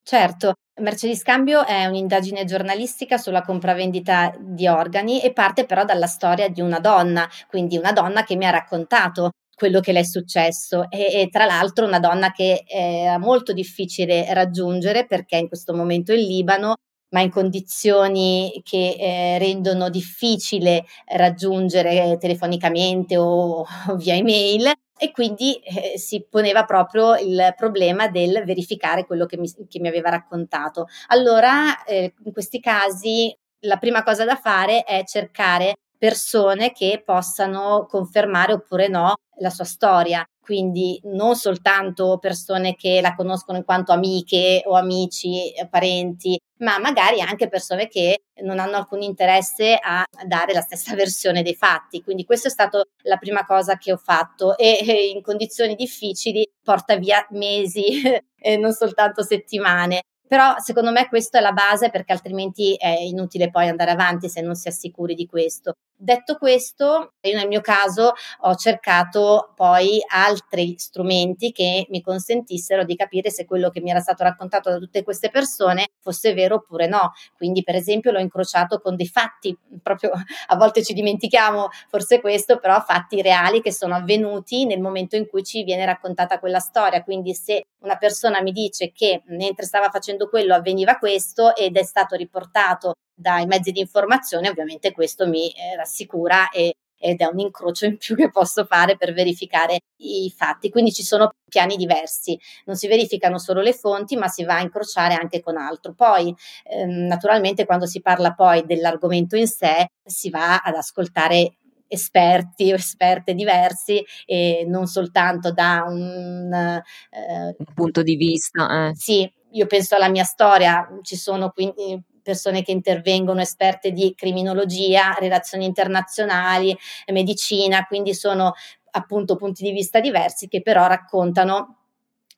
Certo, 0.03 0.53
Merce 0.81 1.07
di 1.07 1.17
scambio 1.17 1.65
è 1.65 1.87
un'indagine 1.87 2.45
giornalistica 2.45 3.17
sulla 3.17 3.41
compravendita 3.41 4.35
di 4.39 4.69
organi 4.69 5.23
e 5.23 5.33
parte 5.33 5.65
però 5.65 5.87
dalla 5.87 6.07
storia 6.07 6.51
di 6.51 6.61
una 6.61 6.81
donna, 6.81 7.27
quindi 7.49 7.79
una 7.79 7.93
donna 7.93 8.25
che 8.25 8.37
mi 8.37 8.45
ha 8.45 8.51
raccontato 8.51 9.31
quello 9.61 9.81
che 9.81 9.93
le 9.93 10.01
è 10.01 10.05
successo 10.05 10.91
e, 10.91 11.21
e 11.21 11.29
tra 11.29 11.45
l'altro 11.45 11.85
una 11.85 12.01
donna 12.01 12.33
che 12.33 12.63
è 12.67 13.15
molto 13.19 13.53
difficile 13.53 14.33
raggiungere 14.33 15.05
perché 15.07 15.37
in 15.37 15.49
questo 15.49 15.75
momento 15.75 16.15
in 16.15 16.27
Libano 16.27 16.77
ma 17.11 17.21
in 17.21 17.31
condizioni 17.31 18.63
che 18.65 18.97
eh, 18.99 19.39
rendono 19.39 19.91
difficile 19.91 20.87
raggiungere 21.15 22.17
telefonicamente 22.19 23.19
o, 23.19 23.67
o 23.89 23.97
via 23.97 24.15
email 24.15 24.73
e 24.97 25.11
quindi 25.11 25.57
eh, 25.57 25.99
si 25.99 26.25
poneva 26.27 26.65
proprio 26.65 27.17
il 27.17 27.53
problema 27.55 28.09
del 28.09 28.43
verificare 28.47 29.05
quello 29.05 29.27
che 29.27 29.37
mi, 29.37 29.51
che 29.69 29.79
mi 29.79 29.89
aveva 29.89 30.09
raccontato. 30.09 30.87
Allora, 31.09 31.85
eh, 31.85 32.15
in 32.25 32.33
questi 32.33 32.61
casi, 32.61 33.37
la 33.65 33.77
prima 33.77 34.03
cosa 34.03 34.25
da 34.25 34.37
fare 34.37 34.85
è 34.85 35.05
cercare 35.05 35.75
persone 36.01 36.73
che 36.73 37.03
possano 37.05 37.85
confermare 37.87 38.55
oppure 38.55 38.89
no 38.89 39.17
la 39.41 39.51
sua 39.51 39.65
storia. 39.65 40.25
Quindi 40.41 40.99
non 41.05 41.37
soltanto 41.37 42.17
persone 42.19 42.75
che 42.75 43.03
la 43.03 43.15
conoscono 43.15 43.59
in 43.59 43.65
quanto 43.65 43.93
amiche 43.93 44.63
o 44.65 44.77
amici, 44.77 45.53
parenti, 45.69 46.41
ma 46.61 46.79
magari 46.79 47.21
anche 47.21 47.49
persone 47.49 47.87
che 47.87 48.23
non 48.43 48.59
hanno 48.59 48.77
alcun 48.77 49.03
interesse 49.03 49.79
a 49.79 50.03
dare 50.27 50.55
la 50.55 50.63
stessa 50.63 50.95
versione 50.97 51.43
dei 51.43 51.55
fatti. 51.55 52.03
Quindi 52.03 52.25
questa 52.25 52.49
è 52.49 52.51
stata 52.51 52.83
la 53.03 53.19
prima 53.19 53.45
cosa 53.45 53.77
che 53.77 53.93
ho 53.93 53.99
fatto 53.99 54.57
e 54.57 55.11
in 55.15 55.21
condizioni 55.21 55.75
difficili 55.75 56.49
porta 56.65 56.97
via 56.97 57.25
mesi 57.33 58.03
e 58.41 58.57
non 58.57 58.73
soltanto 58.73 59.23
settimane. 59.23 60.05
Però 60.27 60.55
secondo 60.59 60.93
me 60.93 61.09
questa 61.09 61.39
è 61.39 61.41
la 61.43 61.53
base 61.53 61.91
perché 61.91 62.13
altrimenti 62.13 62.75
è 62.77 62.89
inutile 62.89 63.51
poi 63.51 63.69
andare 63.69 63.91
avanti 63.91 64.29
se 64.29 64.41
non 64.41 64.55
si 64.55 64.69
è 64.69 64.71
sicuri 64.71 65.15
di 65.15 65.27
questo. 65.27 65.75
Detto 66.03 66.37
questo, 66.39 67.13
io 67.21 67.37
nel 67.37 67.47
mio 67.47 67.61
caso 67.61 68.15
ho 68.41 68.55
cercato 68.55 69.53
poi 69.55 69.99
altri 70.09 70.75
strumenti 70.79 71.53
che 71.53 71.85
mi 71.91 72.01
consentissero 72.01 72.85
di 72.85 72.97
capire 72.97 73.29
se 73.31 73.45
quello 73.45 73.69
che 73.69 73.83
mi 73.83 73.91
era 73.91 74.01
stato 74.01 74.23
raccontato 74.23 74.71
da 74.71 74.79
tutte 74.79 75.03
queste 75.03 75.29
persone 75.29 75.89
fosse 76.01 76.33
vero 76.33 76.55
oppure 76.55 76.87
no. 76.87 77.13
Quindi, 77.37 77.63
per 77.63 77.75
esempio, 77.75 78.13
l'ho 78.13 78.19
incrociato 78.19 78.81
con 78.81 78.97
dei 78.97 79.09
fatti, 79.09 79.55
proprio 79.83 80.13
a 80.47 80.57
volte 80.57 80.83
ci 80.83 80.95
dimentichiamo 80.95 81.69
forse 81.91 82.19
questo, 82.23 82.59
però 82.59 82.81
fatti 82.81 83.21
reali 83.21 83.61
che 83.61 83.71
sono 83.71 83.95
avvenuti 83.95 84.65
nel 84.65 84.81
momento 84.81 85.17
in 85.17 85.27
cui 85.29 85.45
ci 85.45 85.65
viene 85.65 85.85
raccontata 85.85 86.39
quella 86.39 86.61
storia. 86.61 87.03
Quindi, 87.05 87.35
se 87.35 87.67
una 87.83 87.97
persona 87.97 88.41
mi 88.41 88.53
dice 88.53 88.91
che 88.91 89.23
mentre 89.27 89.67
stava 89.67 89.91
facendo 89.91 90.31
quello 90.31 90.55
avveniva 90.55 90.97
questo 90.97 91.55
ed 91.55 91.77
è 91.77 91.83
stato 91.85 92.17
riportato 92.17 92.95
dai 93.21 93.47
mezzi 93.47 93.71
di 93.73 93.81
informazione, 93.81 94.49
ovviamente 94.49 94.93
questo 94.93 95.27
mi 95.29 95.51
eh, 95.51 95.77
rassicura 95.77 96.49
e, 96.51 96.75
ed 96.99 97.21
è 97.21 97.27
un 97.27 97.39
incrocio 97.39 97.87
in 97.87 97.97
più 97.97 98.15
che 98.15 98.31
posso 98.31 98.65
fare 98.65 98.97
per 98.97 99.13
verificare 99.13 99.81
i 99.99 100.33
fatti. 100.35 100.71
Quindi 100.71 100.93
ci 100.93 101.03
sono 101.03 101.31
piani 101.49 101.77
diversi, 101.77 102.39
non 102.67 102.77
si 102.77 102.89
verificano 102.89 103.39
solo 103.39 103.61
le 103.61 103.73
fonti, 103.73 104.17
ma 104.17 104.29
si 104.29 104.45
va 104.45 104.57
a 104.57 104.61
incrociare 104.63 105.15
anche 105.15 105.41
con 105.41 105.57
altro. 105.57 105.95
Poi, 105.95 106.35
ehm, 106.65 107.07
naturalmente, 107.07 107.65
quando 107.67 107.87
si 107.87 108.01
parla 108.01 108.33
poi 108.35 108.65
dell'argomento 108.67 109.37
in 109.37 109.47
sé, 109.49 109.89
si 110.05 110.31
va 110.31 110.57
ad 110.59 110.75
ascoltare 110.75 111.57
esperti 111.93 112.71
o 112.71 112.77
esperte 112.77 113.35
diversi 113.35 114.05
e 114.25 114.65
non 114.69 114.87
soltanto 114.87 115.53
da 115.53 115.85
un, 115.89 116.53
eh, 116.53 117.55
un 117.59 117.75
punto 117.75 118.03
di 118.03 118.15
vista. 118.17 118.89
Eh. 118.89 118.95
Sì, 118.95 119.31
io 119.53 119.67
penso 119.67 119.97
alla 119.97 120.09
mia 120.09 120.23
storia, 120.25 120.87
ci 121.03 121.17
sono 121.17 121.51
quindi 121.51 122.01
persone 122.23 122.63
che 122.63 122.73
intervengono, 122.73 123.41
esperte 123.41 123.93
di 123.93 124.15
criminologia, 124.15 125.17
relazioni 125.19 125.65
internazionali, 125.65 126.77
medicina, 127.09 127.85
quindi 127.87 128.15
sono 128.15 128.55
appunto 128.93 129.37
punti 129.37 129.63
di 129.63 129.73
vista 129.73 130.01
diversi 130.01 130.49
che 130.49 130.63
però 130.63 130.87
raccontano 130.87 131.77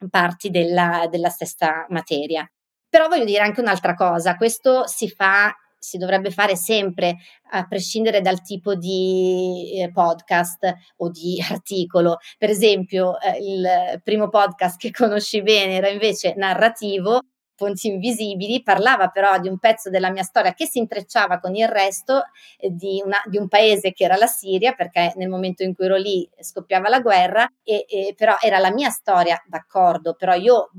parti 0.09 0.49
della, 0.49 1.07
della 1.09 1.29
stessa 1.29 1.85
materia. 1.89 2.49
Però 2.89 3.07
voglio 3.07 3.25
dire 3.25 3.41
anche 3.41 3.61
un'altra 3.61 3.95
cosa, 3.95 4.35
questo 4.35 4.85
si 4.87 5.09
fa 5.09 5.55
si 5.83 5.97
dovrebbe 5.97 6.31
fare 6.31 6.55
sempre, 6.55 7.17
a 7.51 7.67
prescindere 7.67 8.21
dal 8.21 8.41
tipo 8.41 8.73
di 8.73 9.73
eh, 9.75 9.91
podcast 9.91 10.73
o 10.97 11.09
di 11.09 11.43
articolo. 11.51 12.19
Per 12.37 12.49
esempio, 12.49 13.19
eh, 13.19 13.37
il 13.39 14.01
primo 14.01 14.29
podcast 14.29 14.79
che 14.79 14.91
conosci 14.91 15.41
bene 15.41 15.75
era 15.75 15.89
invece 15.89 16.35
narrativo, 16.37 17.19
Ponti 17.63 17.87
Invisibili, 17.87 18.61
parlava 18.61 19.07
però 19.07 19.39
di 19.39 19.47
un 19.47 19.57
pezzo 19.57 19.89
della 19.89 20.11
mia 20.11 20.23
storia 20.23 20.53
che 20.53 20.65
si 20.65 20.79
intrecciava 20.79 21.39
con 21.39 21.55
il 21.55 21.69
resto 21.69 22.23
eh, 22.57 22.69
di, 22.71 23.01
una, 23.05 23.21
di, 23.25 23.37
un 23.37 23.47
paese 23.47 23.93
che 23.93 24.03
era 24.03 24.17
la 24.17 24.27
Siria, 24.27 24.73
perché 24.73 25.13
nel 25.15 25.29
momento 25.29 25.63
in 25.63 25.73
cui 25.73 25.85
ero 25.85 25.95
lì 25.95 26.29
scoppiava 26.37 26.89
la 26.89 26.99
guerra, 26.99 27.49
e, 27.63 27.85
e 27.87 28.13
però 28.17 28.35
era 28.41 28.57
la 28.57 28.73
mia 28.73 28.89
storia, 28.89 29.41
d'accordo, 29.47 30.13
però 30.13 30.33
io 30.33 30.71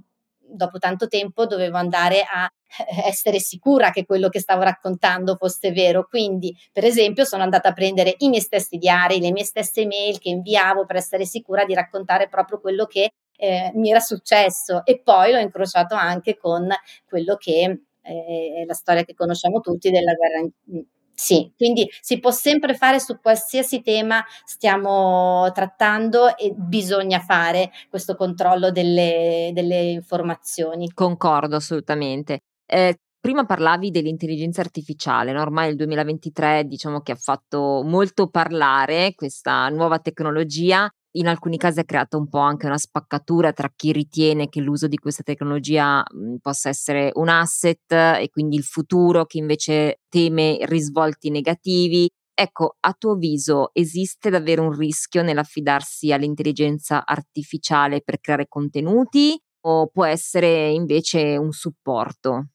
dopo 0.46 0.78
tanto 0.78 1.08
tempo 1.08 1.46
dovevo 1.46 1.78
andare 1.78 2.22
a 2.22 2.44
eh, 2.44 3.08
essere 3.08 3.38
sicura 3.38 3.90
che 3.90 4.04
quello 4.04 4.28
che 4.28 4.40
stavo 4.40 4.62
raccontando 4.62 5.36
fosse 5.36 5.72
vero. 5.72 6.06
Quindi, 6.06 6.54
per 6.70 6.84
esempio, 6.84 7.24
sono 7.24 7.42
andata 7.42 7.70
a 7.70 7.72
prendere 7.72 8.14
i 8.18 8.28
miei 8.28 8.42
stessi 8.42 8.76
diari, 8.76 9.20
le 9.20 9.32
mie 9.32 9.44
stesse 9.44 9.86
mail 9.86 10.18
che 10.18 10.28
inviavo 10.28 10.84
per 10.84 10.96
essere 10.96 11.24
sicura 11.24 11.64
di 11.64 11.72
raccontare 11.72 12.28
proprio 12.28 12.60
quello 12.60 12.84
che 12.84 13.12
eh, 13.36 13.72
mi 13.74 13.90
era 13.90 14.00
successo 14.00 14.84
e 14.84 15.00
poi 15.02 15.32
l'ho 15.32 15.38
incrociato 15.38 15.94
anche 15.94 16.36
con 16.36 16.68
quello 17.06 17.36
che 17.36 17.80
eh, 18.02 18.60
è 18.62 18.64
la 18.64 18.74
storia 18.74 19.04
che 19.04 19.14
conosciamo 19.14 19.60
tutti 19.60 19.90
della 19.90 20.14
guerra 20.14 20.38
in, 20.38 20.84
sì, 21.16 21.52
quindi 21.56 21.88
si 22.00 22.18
può 22.18 22.32
sempre 22.32 22.74
fare 22.74 22.98
su 22.98 23.20
qualsiasi 23.20 23.82
tema 23.82 24.22
stiamo 24.44 25.48
trattando 25.52 26.36
e 26.36 26.52
bisogna 26.56 27.20
fare 27.20 27.70
questo 27.88 28.16
controllo 28.16 28.72
delle, 28.72 29.50
delle 29.54 29.92
informazioni. 29.92 30.90
Concordo 30.92 31.54
assolutamente. 31.54 32.40
Eh, 32.66 32.98
prima 33.20 33.46
parlavi 33.46 33.90
dell'intelligenza 33.90 34.60
artificiale, 34.60 35.32
no? 35.32 35.40
ormai 35.40 35.70
il 35.70 35.76
2023 35.76 36.64
diciamo 36.64 37.00
che 37.00 37.12
ha 37.12 37.16
fatto 37.16 37.82
molto 37.84 38.28
parlare 38.28 39.14
questa 39.14 39.68
nuova 39.68 40.00
tecnologia 40.00 40.90
in 41.16 41.28
alcuni 41.28 41.56
casi 41.56 41.80
ha 41.80 41.84
creato 41.84 42.18
un 42.18 42.28
po' 42.28 42.38
anche 42.38 42.66
una 42.66 42.78
spaccatura 42.78 43.52
tra 43.52 43.70
chi 43.74 43.92
ritiene 43.92 44.48
che 44.48 44.60
l'uso 44.60 44.88
di 44.88 44.96
questa 44.96 45.22
tecnologia 45.22 45.98
mh, 46.02 46.36
possa 46.40 46.68
essere 46.68 47.10
un 47.14 47.28
asset 47.28 47.90
e 47.92 48.28
quindi 48.30 48.56
il 48.56 48.64
futuro, 48.64 49.24
chi 49.26 49.38
invece 49.38 50.00
teme 50.08 50.58
risvolti 50.62 51.30
negativi. 51.30 52.08
Ecco, 52.36 52.76
a 52.80 52.92
tuo 52.98 53.12
avviso 53.12 53.70
esiste 53.72 54.28
davvero 54.28 54.62
un 54.64 54.72
rischio 54.72 55.22
nell'affidarsi 55.22 56.12
all'intelligenza 56.12 57.04
artificiale 57.06 58.00
per 58.02 58.18
creare 58.20 58.46
contenuti 58.48 59.38
o 59.66 59.86
può 59.86 60.04
essere 60.04 60.70
invece 60.70 61.36
un 61.36 61.52
supporto? 61.52 62.48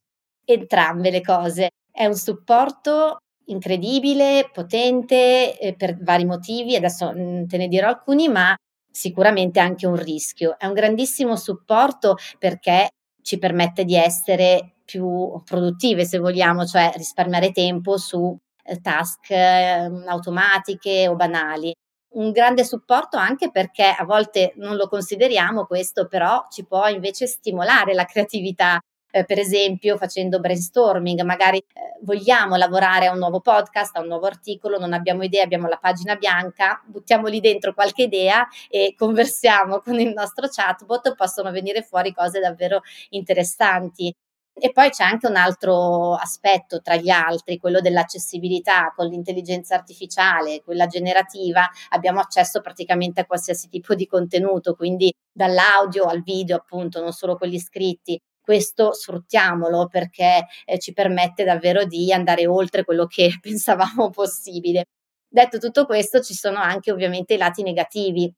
Entrambe 0.45 1.11
le 1.11 1.21
cose. 1.21 1.69
È 1.91 2.05
un 2.05 2.15
supporto 2.15 3.19
incredibile, 3.49 4.49
potente 4.51 5.57
eh, 5.59 5.75
per 5.75 5.97
vari 6.01 6.25
motivi, 6.25 6.75
adesso 6.75 7.12
mm, 7.13 7.45
te 7.45 7.57
ne 7.57 7.67
dirò 7.67 7.88
alcuni, 7.88 8.27
ma 8.27 8.55
sicuramente 8.91 9.59
anche 9.59 9.88
un 9.88 9.95
rischio. 9.95 10.57
È 10.57 10.65
un 10.65 10.73
grandissimo 10.73 11.35
supporto 11.35 12.15
perché 12.38 12.89
ci 13.21 13.38
permette 13.38 13.85
di 13.85 13.95
essere 13.95 14.75
più 14.85 15.41
produttive, 15.43 16.05
se 16.05 16.17
vogliamo, 16.17 16.65
cioè 16.65 16.91
risparmiare 16.95 17.51
tempo 17.51 17.97
su 17.97 18.35
eh, 18.63 18.79
task 18.81 19.29
eh, 19.29 19.89
automatiche 20.07 21.07
o 21.07 21.15
banali. 21.15 21.73
Un 22.12 22.31
grande 22.31 22.63
supporto 22.63 23.17
anche 23.17 23.51
perché 23.51 23.85
a 23.85 24.03
volte 24.03 24.53
non 24.55 24.75
lo 24.75 24.88
consideriamo 24.88 25.65
questo, 25.65 26.07
però 26.07 26.45
ci 26.49 26.65
può 26.65 26.88
invece 26.88 27.27
stimolare 27.27 27.93
la 27.93 28.05
creatività 28.05 28.79
eh, 29.11 29.25
per 29.25 29.39
esempio 29.39 29.97
facendo 29.97 30.39
brainstorming, 30.39 31.21
magari 31.21 31.57
eh, 31.57 31.97
vogliamo 32.01 32.55
lavorare 32.55 33.07
a 33.07 33.11
un 33.11 33.17
nuovo 33.17 33.39
podcast, 33.41 33.95
a 33.97 34.01
un 34.01 34.07
nuovo 34.07 34.25
articolo, 34.27 34.77
non 34.77 34.93
abbiamo 34.93 35.23
idea, 35.23 35.43
abbiamo 35.43 35.67
la 35.67 35.77
pagina 35.77 36.15
bianca, 36.15 36.81
buttiamo 36.85 37.27
lì 37.27 37.39
dentro 37.39 37.73
qualche 37.73 38.03
idea 38.03 38.47
e 38.69 38.93
conversiamo 38.97 39.79
con 39.79 39.99
il 39.99 40.13
nostro 40.13 40.47
chatbot, 40.49 41.15
possono 41.15 41.51
venire 41.51 41.81
fuori 41.81 42.13
cose 42.13 42.39
davvero 42.39 42.81
interessanti. 43.09 44.13
E 44.61 44.71
poi 44.73 44.89
c'è 44.89 45.03
anche 45.05 45.25
un 45.27 45.37
altro 45.37 46.15
aspetto 46.15 46.81
tra 46.81 46.95
gli 46.97 47.09
altri, 47.09 47.57
quello 47.57 47.79
dell'accessibilità. 47.79 48.91
Con 48.93 49.07
l'intelligenza 49.07 49.75
artificiale, 49.75 50.61
quella 50.61 50.85
generativa, 50.87 51.65
abbiamo 51.89 52.19
accesso 52.19 52.59
praticamente 52.59 53.21
a 53.21 53.25
qualsiasi 53.25 53.69
tipo 53.69 53.95
di 53.95 54.05
contenuto, 54.05 54.75
quindi 54.75 55.13
dall'audio 55.31 56.05
al 56.05 56.21
video, 56.23 56.57
appunto, 56.57 56.99
non 57.01 57.13
solo 57.13 57.37
quelli 57.37 57.57
scritti 57.59 58.19
questo 58.49 58.93
sfruttiamolo 58.93 59.85
perché 59.89 60.47
eh, 60.65 60.79
ci 60.79 60.91
permette 60.91 61.43
davvero 61.43 61.85
di 61.85 62.12
andare 62.12 62.47
oltre 62.47 62.83
quello 62.83 63.05
che 63.05 63.29
pensavamo 63.39 64.09
possibile. 64.09 64.85
Detto 65.27 65.59
tutto 65.59 65.85
questo, 65.85 66.19
ci 66.21 66.33
sono 66.33 66.57
anche 66.57 66.91
ovviamente 66.91 67.35
i 67.35 67.38
lati 67.38 67.62
negativi. 67.62 68.33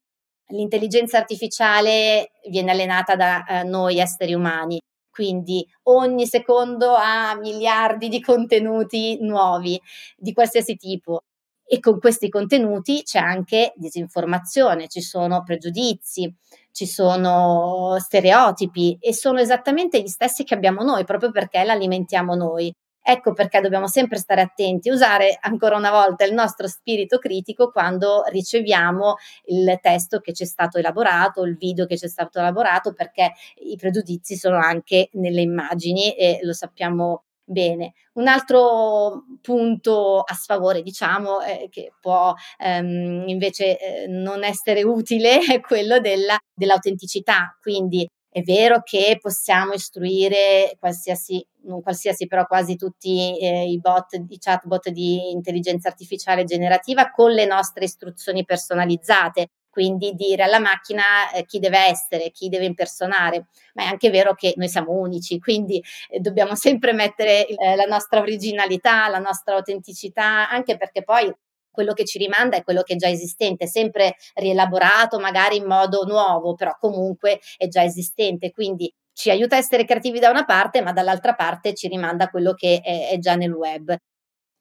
L'intelligenza 0.48 1.16
artificiale 1.16 2.32
viene 2.50 2.72
allenata 2.72 3.16
da 3.16 3.46
eh, 3.46 3.62
noi 3.62 4.00
esseri 4.00 4.34
umani, 4.34 4.78
quindi 5.10 5.66
ogni 5.84 6.26
secondo 6.26 6.94
ha 6.94 7.34
miliardi 7.34 8.08
di 8.08 8.20
contenuti 8.20 9.16
nuovi 9.22 9.80
di 10.14 10.34
qualsiasi 10.34 10.76
tipo 10.76 11.22
e 11.64 11.80
con 11.80 11.98
questi 11.98 12.28
contenuti 12.28 13.02
c'è 13.02 13.18
anche 13.18 13.72
disinformazione, 13.76 14.88
ci 14.88 15.00
sono 15.00 15.42
pregiudizi, 15.42 16.30
ci 16.72 16.86
sono 16.86 17.96
stereotipi 17.98 18.96
e 19.00 19.14
sono 19.14 19.38
esattamente 19.40 20.00
gli 20.02 20.08
stessi 20.08 20.44
che 20.44 20.54
abbiamo 20.54 20.82
noi, 20.82 21.04
proprio 21.04 21.30
perché 21.30 21.62
l'alimentiamo 21.64 22.34
noi. 22.34 22.72
Ecco 23.04 23.32
perché 23.32 23.60
dobbiamo 23.60 23.88
sempre 23.88 24.16
stare 24.18 24.40
attenti, 24.42 24.88
usare 24.88 25.36
ancora 25.40 25.76
una 25.76 25.90
volta 25.90 26.24
il 26.24 26.32
nostro 26.34 26.68
spirito 26.68 27.18
critico 27.18 27.70
quando 27.72 28.22
riceviamo 28.28 29.16
il 29.46 29.78
testo 29.82 30.20
che 30.20 30.32
ci 30.32 30.44
è 30.44 30.46
stato 30.46 30.78
elaborato, 30.78 31.42
il 31.42 31.56
video 31.56 31.86
che 31.86 31.98
ci 31.98 32.04
è 32.04 32.08
stato 32.08 32.38
elaborato, 32.38 32.92
perché 32.92 33.32
i 33.64 33.76
pregiudizi 33.76 34.36
sono 34.36 34.56
anche 34.58 35.08
nelle 35.14 35.40
immagini 35.40 36.14
e 36.14 36.38
lo 36.42 36.52
sappiamo 36.52 37.24
Bene, 37.52 37.92
un 38.14 38.28
altro 38.28 39.24
punto 39.42 40.20
a 40.20 40.32
sfavore, 40.32 40.80
diciamo, 40.80 41.42
eh, 41.42 41.68
che 41.70 41.92
può 42.00 42.32
ehm, 42.56 43.28
invece 43.28 43.78
eh, 43.78 44.06
non 44.06 44.42
essere 44.42 44.82
utile 44.82 45.38
è 45.44 45.60
quello 45.60 46.00
della, 46.00 46.38
dell'autenticità. 46.54 47.54
Quindi 47.60 48.08
è 48.30 48.40
vero 48.40 48.80
che 48.82 49.18
possiamo 49.20 49.74
istruire 49.74 50.76
qualsiasi, 50.78 51.46
non 51.64 51.82
qualsiasi, 51.82 52.26
però 52.26 52.46
quasi 52.46 52.76
tutti 52.76 53.38
eh, 53.38 53.66
i 53.68 53.78
bot, 53.78 54.14
i 54.26 54.38
chatbot 54.38 54.88
di 54.88 55.30
intelligenza 55.30 55.88
artificiale 55.88 56.44
generativa 56.44 57.10
con 57.10 57.32
le 57.32 57.44
nostre 57.44 57.84
istruzioni 57.84 58.46
personalizzate 58.46 59.48
quindi 59.72 60.12
dire 60.12 60.42
alla 60.42 60.58
macchina 60.58 61.30
eh, 61.32 61.46
chi 61.46 61.58
deve 61.58 61.78
essere, 61.78 62.30
chi 62.30 62.50
deve 62.50 62.66
impersonare, 62.66 63.46
ma 63.72 63.84
è 63.84 63.86
anche 63.86 64.10
vero 64.10 64.34
che 64.34 64.52
noi 64.56 64.68
siamo 64.68 64.92
unici, 64.92 65.38
quindi 65.38 65.82
eh, 66.10 66.20
dobbiamo 66.20 66.54
sempre 66.54 66.92
mettere 66.92 67.46
eh, 67.46 67.74
la 67.74 67.84
nostra 67.84 68.20
originalità, 68.20 69.08
la 69.08 69.18
nostra 69.18 69.54
autenticità, 69.54 70.50
anche 70.50 70.76
perché 70.76 71.02
poi 71.02 71.34
quello 71.70 71.94
che 71.94 72.04
ci 72.04 72.18
rimanda 72.18 72.58
è 72.58 72.62
quello 72.62 72.82
che 72.82 72.92
è 72.92 72.96
già 72.96 73.08
esistente, 73.08 73.66
sempre 73.66 74.16
rielaborato 74.34 75.18
magari 75.18 75.56
in 75.56 75.64
modo 75.64 76.04
nuovo, 76.04 76.54
però 76.54 76.76
comunque 76.78 77.40
è 77.56 77.66
già 77.68 77.82
esistente, 77.82 78.50
quindi 78.50 78.92
ci 79.14 79.30
aiuta 79.30 79.56
a 79.56 79.58
essere 79.58 79.86
creativi 79.86 80.18
da 80.18 80.28
una 80.28 80.44
parte, 80.44 80.82
ma 80.82 80.92
dall'altra 80.92 81.34
parte 81.34 81.74
ci 81.74 81.88
rimanda 81.88 82.28
quello 82.28 82.52
che 82.52 82.80
è, 82.82 83.08
è 83.08 83.18
già 83.18 83.36
nel 83.36 83.52
web. 83.52 83.96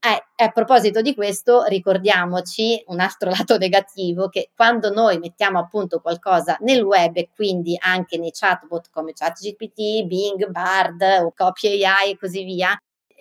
Eh, 0.03 0.43
a 0.43 0.49
proposito 0.49 1.01
di 1.01 1.13
questo, 1.13 1.63
ricordiamoci 1.65 2.83
un 2.87 2.99
altro 2.99 3.29
lato 3.37 3.57
negativo 3.57 4.29
che 4.29 4.49
quando 4.55 4.91
noi 4.91 5.19
mettiamo 5.19 5.59
appunto 5.59 5.99
qualcosa 5.99 6.57
nel 6.61 6.81
web 6.81 7.15
e 7.17 7.29
quindi 7.31 7.77
anche 7.79 8.17
nei 8.17 8.31
chatbot 8.31 8.89
come 8.91 9.13
ChatGPT, 9.13 10.03
Bing, 10.05 10.49
Bard 10.49 11.01
o 11.21 11.31
Copy 11.35 11.83
AI 11.85 12.11
e 12.11 12.17
così 12.17 12.43
via, 12.43 12.75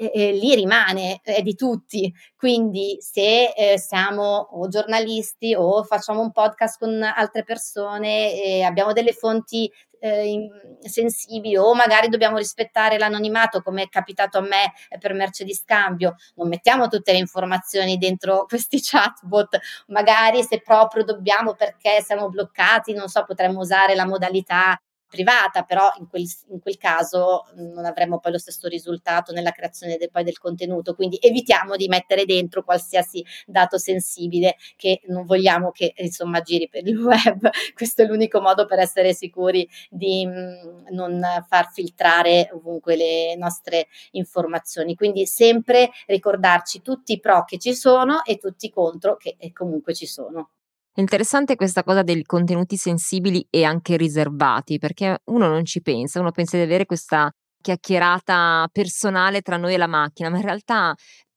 eh, 0.08 0.32
lì 0.32 0.54
rimane, 0.54 1.20
è 1.22 1.42
di 1.42 1.54
tutti. 1.54 2.12
Quindi 2.36 2.96
se 3.00 3.52
eh, 3.52 3.78
siamo 3.78 4.48
o 4.52 4.68
giornalisti 4.68 5.54
o 5.54 5.82
facciamo 5.82 6.20
un 6.20 6.32
podcast 6.32 6.78
con 6.78 7.02
altre 7.02 7.44
persone 7.44 8.32
e 8.42 8.62
abbiamo 8.62 8.92
delle 8.92 9.12
fonti 9.12 9.70
eh, 10.00 10.48
sensibili 10.80 11.56
o 11.56 11.74
magari 11.74 12.08
dobbiamo 12.08 12.38
rispettare 12.38 12.98
l'anonimato 12.98 13.60
come 13.62 13.82
è 13.82 13.88
capitato 13.88 14.38
a 14.38 14.40
me 14.40 14.72
per 14.98 15.12
merce 15.12 15.44
di 15.44 15.54
scambio, 15.54 16.16
non 16.36 16.48
mettiamo 16.48 16.88
tutte 16.88 17.12
le 17.12 17.18
informazioni 17.18 17.98
dentro 17.98 18.46
questi 18.48 18.80
chatbot, 18.80 19.58
magari 19.88 20.42
se 20.42 20.60
proprio 20.62 21.04
dobbiamo 21.04 21.54
perché 21.54 22.00
siamo 22.00 22.28
bloccati, 22.28 22.94
non 22.94 23.08
so, 23.08 23.24
potremmo 23.24 23.60
usare 23.60 23.94
la 23.94 24.06
modalità 24.06 24.80
privata, 25.10 25.64
però 25.64 25.90
in 25.98 26.08
quel, 26.08 26.24
in 26.50 26.60
quel, 26.60 26.78
caso 26.78 27.46
non 27.56 27.84
avremo 27.84 28.20
poi 28.20 28.32
lo 28.32 28.38
stesso 28.38 28.68
risultato 28.68 29.32
nella 29.32 29.50
creazione 29.50 29.96
de, 29.96 30.08
del 30.22 30.38
contenuto, 30.38 30.94
quindi 30.94 31.18
evitiamo 31.20 31.76
di 31.76 31.88
mettere 31.88 32.24
dentro 32.24 32.62
qualsiasi 32.62 33.22
dato 33.44 33.76
sensibile 33.76 34.56
che 34.76 35.02
non 35.08 35.26
vogliamo 35.26 35.72
che 35.72 35.92
insomma 35.96 36.40
giri 36.40 36.68
per 36.68 36.86
il 36.86 36.96
web, 37.02 37.50
questo 37.74 38.02
è 38.02 38.06
l'unico 38.06 38.40
modo 38.40 38.64
per 38.66 38.78
essere 38.78 39.12
sicuri 39.12 39.68
di 39.90 40.24
mh, 40.24 40.30
mm, 40.30 40.86
non 40.90 41.44
far 41.48 41.70
filtrare 41.72 42.48
ovunque 42.52 42.94
le 42.96 43.34
nostre 43.36 43.88
informazioni, 44.12 44.94
quindi 44.94 45.26
sempre 45.26 45.90
ricordarci 46.06 46.80
tutti 46.82 47.14
i 47.14 47.20
pro 47.20 47.44
che 47.44 47.58
ci 47.58 47.74
sono 47.74 48.24
e 48.24 48.38
tutti 48.38 48.66
i 48.66 48.70
contro 48.70 49.16
che 49.16 49.36
comunque 49.52 49.92
ci 49.92 50.06
sono. 50.06 50.50
Interessante 51.00 51.56
questa 51.56 51.82
cosa 51.84 52.02
dei 52.02 52.22
contenuti 52.24 52.76
sensibili 52.76 53.46
e 53.48 53.64
anche 53.64 53.96
riservati, 53.96 54.78
perché 54.78 55.18
uno 55.26 55.48
non 55.48 55.64
ci 55.64 55.80
pensa, 55.82 56.20
uno 56.20 56.30
pensa 56.32 56.56
di 56.56 56.62
avere 56.64 56.84
questa 56.84 57.30
chiacchierata 57.60 58.68
personale 58.72 59.40
tra 59.40 59.56
noi 59.56 59.74
e 59.74 59.76
la 59.78 59.86
macchina, 59.86 60.28
ma 60.30 60.36
in 60.36 60.42
realtà, 60.42 60.94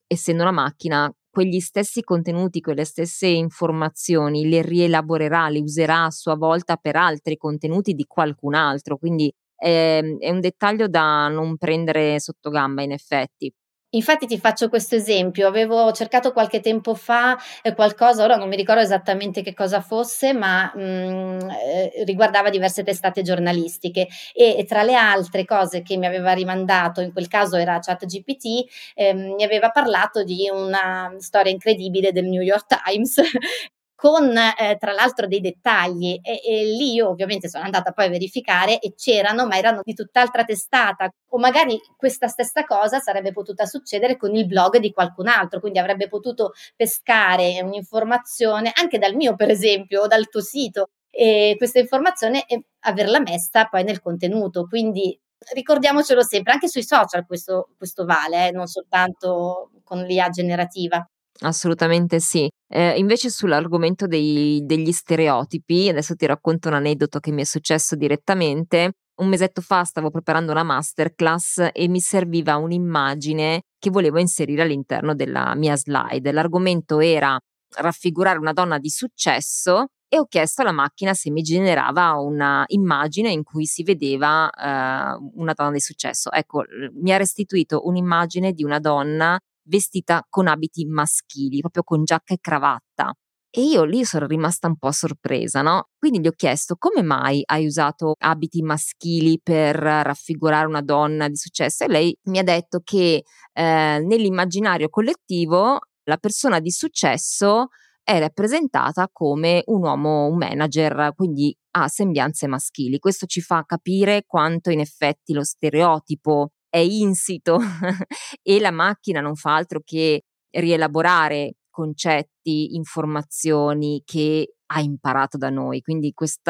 essendo 0.08 0.42
una 0.44 0.52
macchina, 0.52 1.12
quegli 1.30 1.60
stessi 1.60 2.02
contenuti, 2.04 2.62
quelle 2.62 2.84
stesse 2.86 3.28
informazioni 3.28 4.50
le 4.50 4.62
rielaborerà, 4.64 5.50
le 5.50 5.60
userà 5.60 6.06
a 6.06 6.12
sua 6.12 6.36
volta 6.36 6.76
per 6.78 6.96
altri 6.96 7.38
contenuti 7.38 7.94
di 7.94 8.06
qualcun 8.06 8.56
altro, 8.56 8.98
quindi 8.98 9.32
è, 9.56 10.00
ehm, 10.04 10.18
è 10.20 10.30
un 10.32 10.40
dettaglio 10.42 10.88
da 10.88 11.28
non 11.30 11.58
prendere 11.58 12.20
sotto 12.20 12.50
gamba 12.50 12.82
in 12.84 12.92
effetti. 12.92 13.52
Infatti 13.96 14.26
ti 14.26 14.40
faccio 14.40 14.70
questo 14.70 14.96
esempio, 14.96 15.48
avevo 15.48 15.92
cercato 15.92 16.32
qualche 16.32 16.62
tempo 16.62 16.96
fa 16.96 17.38
eh, 17.62 17.76
qualcosa, 17.76 18.24
ora 18.24 18.36
non 18.38 18.50
mi 18.50 18.56
ricordo 18.56 18.82
esattamente 18.82 19.44
che 19.44 19.54
cosa 19.54 19.82
fosse, 19.82 20.34
ma 20.34 20.72
mh, 20.74 20.82
mm, 20.82 21.40
eh, 21.50 22.04
riguardava 22.06 22.50
diverse 22.50 22.84
testate 22.84 23.22
giornalistiche. 23.22 24.08
E, 24.34 24.66
tra 24.68 24.82
le 24.84 24.96
altre 24.96 25.46
cose 25.46 25.84
che 25.84 25.98
mi 25.98 26.08
aveva 26.08 26.34
rimandato, 26.34 27.02
in 27.02 27.12
quel 27.12 27.28
caso 27.28 27.56
era 27.56 27.78
ChatGPT, 27.80 28.66
eh, 28.96 29.14
mi 29.14 29.44
aveva 29.44 29.70
parlato 29.70 30.24
di 30.24 30.50
una 30.52 31.14
storia 31.20 31.52
incredibile 31.52 32.12
del 32.12 32.26
New 32.26 32.42
York 32.42 32.66
Times 32.84 33.22
con 34.04 34.36
eh, 34.36 34.76
tra 34.78 34.92
l'altro 34.92 35.28
dei 35.28 35.40
dettagli 35.40 36.20
e, 36.22 36.42
e, 36.46 36.66
lì 36.66 36.92
io 36.92 37.08
ovviamente 37.08 37.48
sono 37.48 37.64
andata 37.64 37.94
poi 37.94 38.08
a 38.08 38.10
verificare 38.10 38.80
e 38.80 38.96
c'erano, 38.98 39.48
ma 39.48 39.58
erano 39.58 39.80
di 39.82 39.94
tutt'altra 39.94 40.44
testata 40.44 41.10
o 41.30 41.40
magari 41.40 41.80
questa 41.96 42.28
stessa 42.28 42.66
cosa 42.66 43.00
sarebbe 43.00 43.32
potuta 43.32 43.64
succedere 43.66 44.18
con 44.18 44.36
il 44.36 44.46
blog 44.46 44.76
di 44.80 44.92
qualcun 44.92 45.30
altro, 45.30 45.62
quindi 45.62 45.80
avrebbe 45.80 46.10
potuto 46.10 46.52
pescare 46.76 47.62
un'informazione 47.62 48.74
anche 48.76 48.98
dal 49.00 49.16
mio 49.16 49.38
per 49.38 49.50
esempio 49.50 50.02
o 50.02 50.08
dal 50.08 50.28
tuo 50.28 50.42
sito 50.42 50.90
e 51.10 51.56
questa 51.58 51.80
informazione 51.80 52.46
e 52.46 52.66
averla 52.82 53.22
messa 53.22 53.68
poi 53.68 53.86
nel 53.86 54.02
contenuto, 54.02 54.68
quindi 54.68 55.18
ricordiamocelo 55.54 56.22
sempre, 56.24 56.52
anche 56.52 56.68
sui 56.68 56.84
social 56.84 57.26
questo, 57.26 57.70
questo 57.78 58.04
vale, 58.04 58.50
eh, 58.50 58.52
non 58.52 58.68
soltanto 58.68 59.72
con 59.86 60.00
l'IA 60.00 60.28
generativa. 60.28 61.08
Assolutamente 61.40 62.20
sì. 62.20 62.50
Eh, 62.76 62.98
invece 62.98 63.30
sull'argomento 63.30 64.08
dei, 64.08 64.64
degli 64.66 64.92
stereotipi, 64.92 65.90
adesso 65.90 66.16
ti 66.16 66.26
racconto 66.26 66.70
un 66.70 66.74
aneddoto 66.74 67.20
che 67.20 67.32
mi 67.32 67.42
è 67.42 67.46
successo 67.46 67.96
direttamente. 67.96 68.94
Un 69.18 69.28
mesetto 69.28 69.62
fa 69.62 69.84
stavo 69.84 70.10
preparando 70.10 70.52
una 70.52 70.64
masterclass 70.64 71.70
e 71.72 71.88
mi 71.88 72.00
serviva 72.00 72.56
un'immagine 72.56 73.62
che 73.78 73.92
volevo 73.92 74.18
inserire 74.18 74.64
all'interno 74.64 75.14
della 75.14 75.54
mia 75.54 75.76
slide. 75.76 76.32
L'argomento 76.32 77.00
era 77.00 77.40
raffigurare 77.76 78.40
una 78.40 78.54
donna 78.54 78.80
di 78.80 78.90
successo 78.90 79.90
e 80.08 80.18
ho 80.18 80.26
chiesto 80.26 80.64
alla 80.64 80.72
macchina 80.72 81.14
se 81.14 81.30
mi 81.30 81.44
generava 81.44 82.14
una 82.14 82.64
immagine 82.70 83.30
in 83.30 83.44
cui 83.44 83.66
si 83.66 83.84
vedeva 83.84 84.50
eh, 84.50 85.20
una 85.36 85.54
donna 85.54 85.74
di 85.74 85.80
successo. 85.80 86.32
Ecco, 86.32 86.64
mi 86.94 87.14
ha 87.14 87.18
restituito 87.18 87.86
un'immagine 87.86 88.52
di 88.52 88.64
una 88.64 88.80
donna 88.80 89.40
vestita 89.64 90.26
con 90.30 90.48
abiti 90.48 90.86
maschili, 90.86 91.60
proprio 91.60 91.84
con 91.84 92.04
giacca 92.04 92.34
e 92.34 92.38
cravatta. 92.40 93.14
E 93.56 93.62
io 93.62 93.84
lì 93.84 94.04
sono 94.04 94.26
rimasta 94.26 94.68
un 94.68 94.78
po' 94.78 94.92
sorpresa, 94.92 95.62
no? 95.62 95.90
Quindi 96.00 96.20
gli 96.20 96.28
ho 96.28 96.32
chiesto 96.36 96.76
come 96.76 97.04
mai 97.04 97.44
hai 97.46 97.68
usato 97.68 98.16
abiti 98.18 98.64
maschili 98.64 99.40
per 99.44 99.76
raffigurare 99.76 100.66
una 100.66 100.82
donna 100.82 101.28
di 101.28 101.36
successo 101.36 101.84
e 101.84 101.88
lei 101.88 102.18
mi 102.24 102.40
ha 102.40 102.44
detto 102.44 102.82
che 102.84 103.24
eh, 103.54 104.00
nell'immaginario 104.04 104.90
collettivo 104.90 105.80
la 106.06 106.18
persona 106.18 106.60
di 106.60 106.72
successo 106.72 107.68
è 108.04 108.18
rappresentata 108.20 109.08
come 109.12 109.62
un 109.68 109.84
uomo, 109.84 110.26
un 110.26 110.38
manager, 110.38 111.14
quindi 111.16 111.56
ha 111.76 111.88
sembianze 111.88 112.48
maschili. 112.48 113.00
Questo 113.00 113.26
ci 113.28 113.42
fa 113.42 113.64
capire 113.66 114.24
quanto 114.26 114.72
in 114.72 114.80
effetti 114.80 115.32
lo 115.34 115.44
stereotipo 115.44 116.52
è 116.74 116.80
insito 116.80 117.60
e 118.42 118.60
la 118.60 118.72
macchina 118.72 119.22
non 119.22 119.36
fa 119.36 119.54
altro 119.54 119.82
che 119.86 120.24
rielaborare 120.50 121.58
concetti, 121.70 122.74
informazioni 122.74 124.02
che 124.04 124.56
ha 124.66 124.80
imparato 124.82 125.38
da 125.38 125.52
noi. 125.52 125.82
Quindi 125.82 126.14
questo 126.14 126.50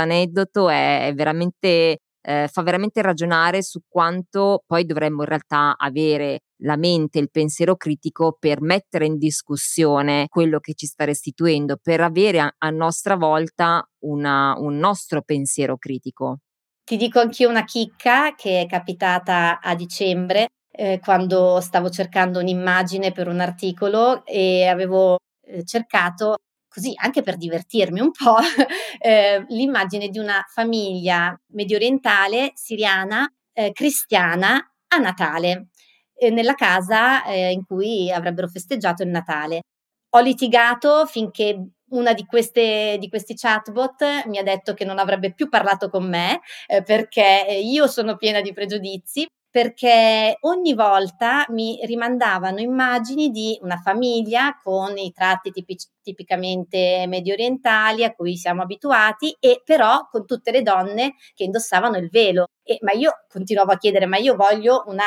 aneddoto 0.00 0.68
è, 0.68 1.06
è 1.06 1.14
veramente, 1.14 1.98
eh, 2.20 2.48
fa 2.50 2.62
veramente 2.62 3.00
ragionare 3.00 3.62
su 3.62 3.78
quanto 3.86 4.64
poi 4.66 4.84
dovremmo 4.84 5.22
in 5.22 5.28
realtà 5.28 5.76
avere 5.76 6.40
la 6.62 6.76
mente, 6.76 7.20
il 7.20 7.30
pensiero 7.30 7.76
critico 7.76 8.36
per 8.36 8.60
mettere 8.60 9.06
in 9.06 9.18
discussione 9.18 10.26
quello 10.28 10.58
che 10.58 10.74
ci 10.74 10.86
sta 10.86 11.04
restituendo, 11.04 11.78
per 11.80 12.00
avere 12.00 12.40
a, 12.40 12.52
a 12.58 12.70
nostra 12.70 13.14
volta 13.14 13.88
una, 14.00 14.56
un 14.58 14.78
nostro 14.78 15.22
pensiero 15.22 15.76
critico. 15.76 16.40
Ti 16.86 16.96
dico 16.98 17.18
anch'io 17.18 17.48
una 17.48 17.64
chicca 17.64 18.34
che 18.34 18.60
è 18.60 18.66
capitata 18.66 19.58
a 19.60 19.74
dicembre, 19.74 20.48
eh, 20.70 21.00
quando 21.02 21.58
stavo 21.60 21.88
cercando 21.88 22.40
un'immagine 22.40 23.10
per 23.10 23.26
un 23.28 23.40
articolo 23.40 24.22
e 24.26 24.66
avevo 24.66 25.16
eh, 25.46 25.64
cercato 25.64 26.36
così 26.68 26.92
anche 26.96 27.22
per 27.22 27.36
divertirmi 27.38 28.00
un 28.00 28.10
po', 28.10 28.36
eh, 29.00 29.44
l'immagine 29.48 30.08
di 30.08 30.18
una 30.18 30.44
famiglia 30.46 31.34
medio 31.52 31.76
orientale 31.76 32.52
siriana 32.54 33.26
eh, 33.54 33.72
cristiana 33.72 34.56
a 34.88 34.98
Natale, 34.98 35.68
eh, 36.14 36.28
nella 36.30 36.54
casa 36.54 37.24
eh, 37.24 37.50
in 37.52 37.64
cui 37.64 38.10
avrebbero 38.12 38.48
festeggiato 38.48 39.02
il 39.02 39.08
Natale. 39.08 39.62
Ho 40.16 40.20
litigato 40.20 41.06
finché 41.06 41.58
una 41.94 42.12
di, 42.12 42.24
queste, 42.26 42.96
di 42.98 43.08
questi 43.08 43.34
chatbot 43.34 44.26
mi 44.26 44.38
ha 44.38 44.42
detto 44.42 44.74
che 44.74 44.84
non 44.84 44.98
avrebbe 44.98 45.32
più 45.32 45.48
parlato 45.48 45.88
con 45.88 46.08
me 46.08 46.40
eh, 46.66 46.82
perché 46.82 47.58
io 47.62 47.86
sono 47.86 48.16
piena 48.16 48.40
di 48.40 48.52
pregiudizi 48.52 49.26
perché 49.54 50.36
ogni 50.40 50.74
volta 50.74 51.46
mi 51.50 51.78
rimandavano 51.84 52.58
immagini 52.58 53.30
di 53.30 53.56
una 53.62 53.76
famiglia 53.76 54.58
con 54.60 54.98
i 54.98 55.12
tratti 55.12 55.52
tipici, 55.52 55.86
tipicamente 56.02 57.04
medio 57.06 57.34
orientali 57.34 58.02
a 58.02 58.12
cui 58.12 58.36
siamo 58.36 58.62
abituati 58.62 59.36
e 59.38 59.62
però 59.64 60.08
con 60.10 60.26
tutte 60.26 60.50
le 60.50 60.62
donne 60.62 61.14
che 61.36 61.44
indossavano 61.44 61.98
il 61.98 62.08
velo. 62.10 62.48
E, 62.64 62.78
ma 62.80 62.90
io 62.94 63.12
continuavo 63.28 63.70
a 63.70 63.76
chiedere, 63.76 64.06
ma 64.06 64.16
io 64.16 64.34
voglio 64.34 64.82
una, 64.88 65.04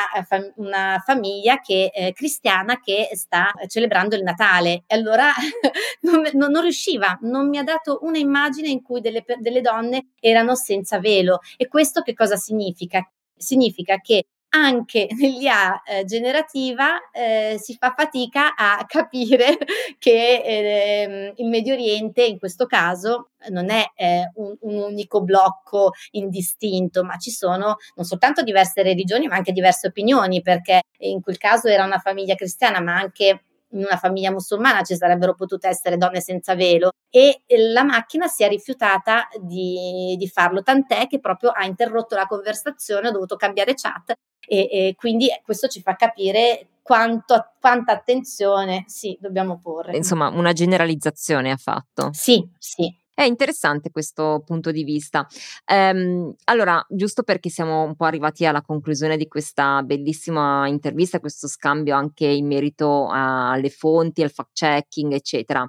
una 0.56 1.02
famiglia 1.04 1.60
che, 1.60 1.90
eh, 1.92 2.14
cristiana 2.14 2.80
che 2.80 3.10
sta 3.12 3.52
celebrando 3.66 4.16
il 4.16 4.22
Natale. 4.22 4.84
E 4.86 4.94
allora 4.94 5.30
non, 6.00 6.22
non, 6.32 6.50
non, 6.50 6.62
riusciva, 6.62 7.18
non 7.20 7.50
mi 7.50 7.58
ha 7.58 7.64
dato 7.64 7.98
una 8.00 8.16
immagine 8.16 8.68
in 8.70 8.80
cui 8.80 9.02
delle, 9.02 9.22
delle 9.40 9.60
donne 9.60 10.12
erano 10.18 10.54
senza 10.54 10.98
velo. 10.98 11.40
E 11.58 11.68
questo 11.68 12.00
che 12.00 12.14
cosa 12.14 12.36
significa? 12.36 13.06
Significa 13.36 13.98
che 13.98 14.24
anche 14.50 15.08
nell'IA 15.18 15.82
eh, 15.82 16.04
generativa 16.04 17.10
eh, 17.10 17.56
si 17.60 17.76
fa 17.78 17.94
fatica 17.96 18.54
a 18.54 18.84
capire 18.88 19.58
che 19.98 20.42
eh, 20.44 21.34
il 21.36 21.48
Medio 21.48 21.74
Oriente 21.74 22.24
in 22.24 22.38
questo 22.38 22.66
caso 22.66 23.30
non 23.50 23.70
è 23.70 23.84
eh, 23.94 24.30
un, 24.34 24.56
un, 24.60 24.76
unico 24.76 25.22
blocco 25.22 25.92
indistinto, 26.12 27.04
ma 27.04 27.16
ci 27.18 27.30
sono 27.30 27.76
non 27.94 28.04
soltanto 28.04 28.42
diverse 28.42 28.82
religioni, 28.82 29.26
ma 29.28 29.36
anche 29.36 29.52
diverse 29.52 29.88
opinioni, 29.88 30.42
perché 30.42 30.82
in 30.98 31.20
quel 31.20 31.38
caso 31.38 31.68
era 31.68 31.84
una 31.84 31.98
famiglia 31.98 32.34
cristiana, 32.34 32.80
ma 32.80 32.96
anche 32.96 33.42
in 33.72 33.84
una 33.84 33.96
famiglia 33.96 34.30
musulmana 34.30 34.82
ci 34.82 34.96
sarebbero 34.96 35.34
potute 35.34 35.68
essere 35.68 35.96
donne 35.96 36.20
senza 36.20 36.54
velo. 36.54 36.90
E 37.10 37.42
la 37.72 37.84
macchina 37.84 38.26
si 38.26 38.42
è 38.42 38.48
rifiutata 38.48 39.28
di, 39.40 40.16
di 40.18 40.28
farlo, 40.28 40.62
tant'è 40.62 41.06
che 41.06 41.20
proprio 41.20 41.50
ha 41.50 41.64
interrotto 41.64 42.16
la 42.16 42.26
conversazione, 42.26 43.08
ha 43.08 43.12
dovuto 43.12 43.36
cambiare 43.36 43.74
chat 43.74 44.14
e, 44.48 44.68
e 44.70 44.94
quindi 44.96 45.28
questo 45.44 45.68
ci 45.68 45.80
fa 45.80 45.94
capire 45.94 46.68
quanto, 46.82 47.52
quanta 47.60 47.92
attenzione 47.92 48.84
sì, 48.86 49.16
dobbiamo 49.20 49.60
porre. 49.62 49.96
Insomma, 49.96 50.28
una 50.28 50.52
generalizzazione 50.52 51.50
ha 51.50 51.56
fatto. 51.56 52.10
Sì, 52.12 52.48
sì. 52.58 52.90
È 53.12 53.24
interessante 53.24 53.90
questo 53.90 54.42
punto 54.46 54.70
di 54.70 54.84
vista. 54.84 55.26
Ehm, 55.66 56.34
allora, 56.44 56.82
giusto 56.88 57.24
perché 57.24 57.50
siamo 57.50 57.82
un 57.82 57.96
po' 57.96 58.04
arrivati 58.04 58.46
alla 58.46 58.62
conclusione 58.62 59.16
di 59.16 59.26
questa 59.26 59.82
bellissima 59.82 60.68
intervista, 60.68 61.18
questo 61.18 61.48
scambio 61.48 61.96
anche 61.96 62.26
in 62.26 62.46
merito 62.46 63.08
alle 63.10 63.70
fonti, 63.70 64.22
al 64.22 64.30
fact 64.30 64.52
checking, 64.52 65.12
eccetera. 65.12 65.68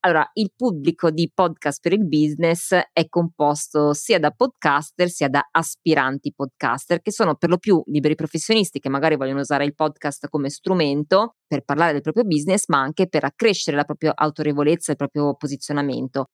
Allora, 0.00 0.30
il 0.34 0.52
pubblico 0.54 1.10
di 1.10 1.28
podcast 1.34 1.80
per 1.82 1.92
il 1.92 2.06
business 2.06 2.72
è 2.92 3.08
composto 3.08 3.92
sia 3.94 4.20
da 4.20 4.30
podcaster 4.30 5.08
sia 5.08 5.28
da 5.28 5.48
aspiranti 5.50 6.32
podcaster, 6.32 7.00
che 7.02 7.10
sono 7.10 7.34
per 7.34 7.48
lo 7.48 7.58
più 7.58 7.82
liberi 7.86 8.14
professionisti 8.14 8.78
che 8.78 8.88
magari 8.88 9.16
vogliono 9.16 9.40
usare 9.40 9.64
il 9.64 9.74
podcast 9.74 10.28
come 10.28 10.50
strumento 10.50 11.34
per 11.48 11.64
parlare 11.64 11.92
del 11.92 12.02
proprio 12.02 12.22
business, 12.22 12.68
ma 12.68 12.78
anche 12.78 13.08
per 13.08 13.24
accrescere 13.24 13.76
la 13.76 13.82
propria 13.82 14.12
autorevolezza 14.14 14.90
e 14.90 14.92
il 14.92 14.98
proprio 14.98 15.34
posizionamento. 15.34 16.26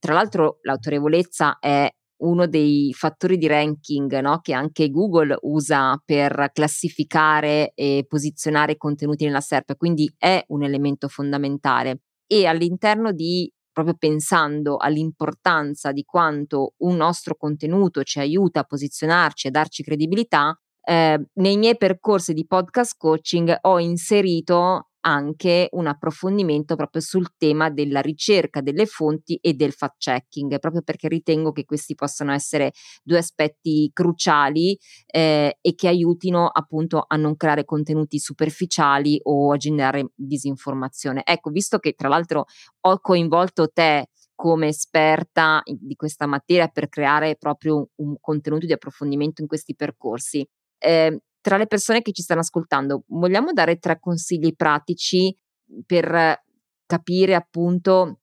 Tra 0.00 0.14
l'altro 0.14 0.58
l'autorevolezza 0.62 1.58
è 1.60 1.88
uno 2.22 2.48
dei 2.48 2.92
fattori 2.92 3.36
di 3.36 3.46
ranking 3.46 4.18
no? 4.18 4.40
che 4.40 4.52
anche 4.52 4.90
Google 4.90 5.36
usa 5.42 6.00
per 6.04 6.50
classificare 6.52 7.72
e 7.74 8.04
posizionare 8.08 8.76
contenuti 8.76 9.24
nella 9.24 9.40
SERP, 9.40 9.76
quindi 9.76 10.12
è 10.18 10.42
un 10.48 10.64
elemento 10.64 11.06
fondamentale. 11.06 12.00
E 12.32 12.46
all'interno 12.46 13.12
di 13.12 13.52
proprio 13.70 13.94
pensando 13.98 14.78
all'importanza 14.78 15.92
di 15.92 16.02
quanto 16.04 16.74
un 16.78 16.96
nostro 16.96 17.36
contenuto 17.36 18.02
ci 18.04 18.20
aiuta 18.20 18.60
a 18.60 18.64
posizionarci 18.64 19.48
e 19.48 19.50
darci 19.50 19.82
credibilità, 19.82 20.58
eh, 20.82 21.22
nei 21.34 21.56
miei 21.58 21.76
percorsi 21.76 22.32
di 22.32 22.46
podcast 22.46 22.96
coaching 22.96 23.54
ho 23.60 23.78
inserito 23.78 24.88
anche 25.02 25.68
un 25.72 25.86
approfondimento 25.86 26.76
proprio 26.76 27.00
sul 27.00 27.28
tema 27.36 27.70
della 27.70 28.00
ricerca 28.00 28.60
delle 28.60 28.86
fonti 28.86 29.38
e 29.40 29.54
del 29.54 29.72
fact 29.72 29.96
checking, 29.98 30.58
proprio 30.58 30.82
perché 30.82 31.08
ritengo 31.08 31.52
che 31.52 31.64
questi 31.64 31.94
possano 31.94 32.32
essere 32.32 32.72
due 33.02 33.18
aspetti 33.18 33.90
cruciali 33.92 34.78
eh, 35.06 35.58
e 35.60 35.74
che 35.74 35.88
aiutino 35.88 36.48
appunto 36.48 37.04
a 37.06 37.16
non 37.16 37.36
creare 37.36 37.64
contenuti 37.64 38.18
superficiali 38.18 39.20
o 39.24 39.52
a 39.52 39.56
generare 39.56 40.10
disinformazione. 40.14 41.22
Ecco, 41.24 41.50
visto 41.50 41.78
che 41.78 41.92
tra 41.92 42.08
l'altro 42.08 42.46
ho 42.80 42.98
coinvolto 43.00 43.68
te 43.68 44.08
come 44.34 44.68
esperta 44.68 45.62
di 45.64 45.94
questa 45.94 46.26
materia 46.26 46.68
per 46.68 46.88
creare 46.88 47.36
proprio 47.36 47.88
un 47.96 48.16
contenuto 48.20 48.66
di 48.66 48.72
approfondimento 48.72 49.40
in 49.40 49.46
questi 49.46 49.74
percorsi. 49.76 50.44
Eh, 50.78 51.20
tra 51.42 51.58
le 51.58 51.66
persone 51.66 52.00
che 52.00 52.12
ci 52.12 52.22
stanno 52.22 52.40
ascoltando, 52.40 53.02
vogliamo 53.08 53.52
dare 53.52 53.76
tre 53.76 53.98
consigli 54.00 54.54
pratici 54.54 55.36
per 55.84 56.40
capire 56.86 57.34
appunto 57.34 58.20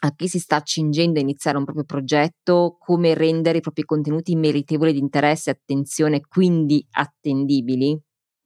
a 0.00 0.14
chi 0.14 0.28
si 0.28 0.38
sta 0.38 0.56
accingendo 0.56 1.18
a 1.18 1.22
iniziare 1.22 1.56
un 1.56 1.64
proprio 1.64 1.84
progetto, 1.84 2.76
come 2.78 3.14
rendere 3.14 3.58
i 3.58 3.62
propri 3.62 3.84
contenuti 3.84 4.36
meritevoli 4.36 4.92
di 4.92 4.98
interesse 4.98 5.50
e 5.50 5.52
attenzione, 5.54 6.20
quindi 6.20 6.84
attendibili? 6.90 7.98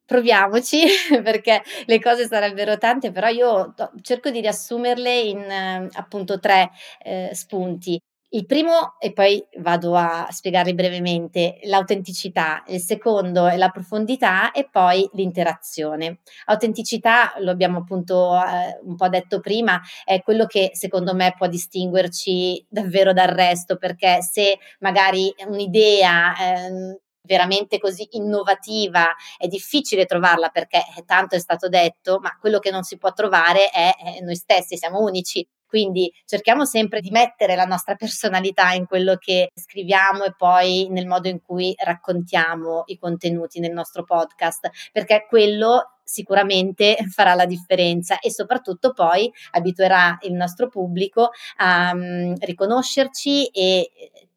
Proviamoci 0.04 0.84
perché 1.22 1.62
le 1.86 2.00
cose 2.00 2.26
sarebbero 2.26 2.78
tante, 2.78 3.10
però 3.10 3.28
io 3.28 3.74
cerco 4.02 4.30
di 4.30 4.40
riassumerle 4.40 5.20
in 5.20 5.88
appunto 5.92 6.38
tre 6.38 6.70
eh, 7.02 7.30
spunti. 7.32 8.00
Il 8.30 8.44
primo, 8.44 8.98
e 8.98 9.14
poi 9.14 9.42
vado 9.60 9.94
a 9.94 10.28
spiegarli 10.30 10.74
brevemente, 10.74 11.60
l'autenticità, 11.62 12.62
il 12.66 12.80
secondo 12.80 13.46
è 13.46 13.56
la 13.56 13.70
profondità 13.70 14.50
e 14.50 14.68
poi 14.70 15.08
l'interazione. 15.14 16.20
Autenticità, 16.44 17.32
lo 17.38 17.50
abbiamo 17.50 17.78
appunto 17.78 18.36
eh, 18.36 18.78
un 18.82 18.96
po' 18.96 19.08
detto 19.08 19.40
prima, 19.40 19.80
è 20.04 20.20
quello 20.20 20.44
che 20.44 20.72
secondo 20.74 21.14
me 21.14 21.32
può 21.38 21.46
distinguerci 21.46 22.66
davvero 22.68 23.14
dal 23.14 23.28
resto, 23.28 23.76
perché 23.78 24.20
se 24.22 24.58
magari 24.80 25.34
un'idea... 25.46 26.34
Eh, 26.36 27.00
veramente 27.28 27.78
così 27.78 28.08
innovativa 28.12 29.14
è 29.36 29.48
difficile 29.48 30.06
trovarla 30.06 30.48
perché 30.48 30.82
tanto 31.04 31.34
è 31.36 31.38
stato 31.38 31.68
detto, 31.68 32.20
ma 32.22 32.34
quello 32.40 32.58
che 32.58 32.70
non 32.70 32.84
si 32.84 32.96
può 32.96 33.12
trovare 33.12 33.68
è, 33.68 33.92
è 33.94 34.20
noi 34.22 34.34
stessi, 34.34 34.78
siamo 34.78 35.00
unici, 35.00 35.46
quindi 35.68 36.10
cerchiamo 36.24 36.64
sempre 36.64 37.00
di 37.00 37.10
mettere 37.10 37.54
la 37.54 37.64
nostra 37.66 37.94
personalità 37.94 38.72
in 38.72 38.86
quello 38.86 39.16
che 39.16 39.50
scriviamo 39.54 40.24
e 40.24 40.34
poi 40.36 40.88
nel 40.90 41.06
modo 41.06 41.28
in 41.28 41.40
cui 41.42 41.74
raccontiamo 41.76 42.84
i 42.86 42.98
contenuti 42.98 43.60
nel 43.60 43.72
nostro 43.72 44.02
podcast, 44.04 44.70
perché 44.90 45.26
quello 45.28 45.98
sicuramente 46.02 46.96
farà 47.14 47.34
la 47.34 47.44
differenza 47.44 48.18
e 48.18 48.30
soprattutto 48.30 48.92
poi 48.92 49.30
abituerà 49.52 50.16
il 50.22 50.32
nostro 50.32 50.68
pubblico 50.68 51.30
a 51.56 51.90
um, 51.92 52.34
riconoscerci 52.38 53.46
e 53.48 53.90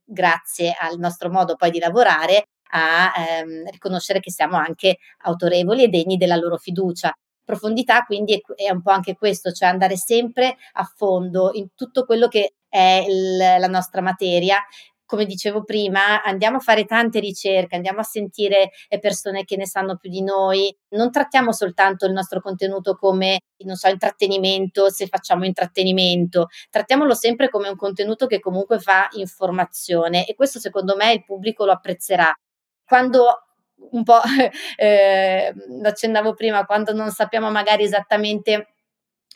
grazie 0.03 0.75
al 0.77 0.99
nostro 0.99 1.29
modo 1.29 1.55
poi 1.55 1.71
di 1.71 1.79
lavorare 1.79 2.47
a 2.73 3.11
ehm, 3.15 3.69
riconoscere 3.69 4.19
che 4.19 4.31
siamo 4.31 4.57
anche 4.57 4.97
autorevoli 5.23 5.83
e 5.83 5.87
degni 5.87 6.17
della 6.17 6.35
loro 6.35 6.57
fiducia 6.57 7.13
profondità, 7.43 8.03
quindi 8.03 8.33
è, 8.33 8.63
è, 8.63 8.71
un 8.71 8.81
po' 8.81 8.91
anche 8.91 9.15
questo, 9.15 9.51
cioè 9.51 9.69
andare 9.69 9.97
sempre 9.97 10.57
a 10.73 10.83
fondo 10.83 11.51
in 11.53 11.69
tutto 11.75 12.05
quello 12.05 12.27
che 12.27 12.55
è 12.67 13.05
il, 13.07 13.37
la 13.37 13.67
nostra 13.67 14.01
materia. 14.01 14.57
Come 15.05 15.25
dicevo 15.25 15.65
prima, 15.65 16.23
andiamo 16.23 16.55
a 16.55 16.61
fare 16.61 16.85
tante 16.85 17.19
ricerche, 17.19 17.75
andiamo 17.75 17.99
a 17.99 18.03
sentire 18.03 18.71
persone 19.01 19.43
che 19.43 19.57
ne 19.57 19.65
sanno 19.67 19.97
più 19.97 20.09
di 20.09 20.23
noi. 20.23 20.73
Non 20.91 21.11
trattiamo 21.11 21.51
soltanto 21.51 22.05
il 22.05 22.13
nostro 22.13 22.39
contenuto 22.39 22.95
come, 22.95 23.41
non 23.65 23.75
so, 23.75 23.89
intrattenimento, 23.89 24.89
se 24.89 25.07
facciamo 25.07 25.43
intrattenimento, 25.43 26.47
trattiamolo 26.69 27.13
sempre 27.13 27.49
come 27.49 27.67
un 27.67 27.75
contenuto 27.75 28.25
che 28.25 28.39
comunque 28.39 28.79
fa 28.79 29.09
informazione 29.17 30.25
e 30.25 30.33
questo 30.33 30.59
secondo 30.59 30.95
me 30.95 31.11
il 31.11 31.25
pubblico 31.25 31.65
lo 31.65 31.73
apprezzerà. 31.73 32.33
Quando 32.85 33.50
un 33.91 34.03
po' 34.03 34.19
eh, 34.77 35.53
lo 35.81 35.87
accennavo 35.87 36.33
prima, 36.33 36.65
quando 36.65 36.93
non 36.93 37.11
sappiamo 37.11 37.49
magari 37.51 37.83
esattamente 37.83 38.67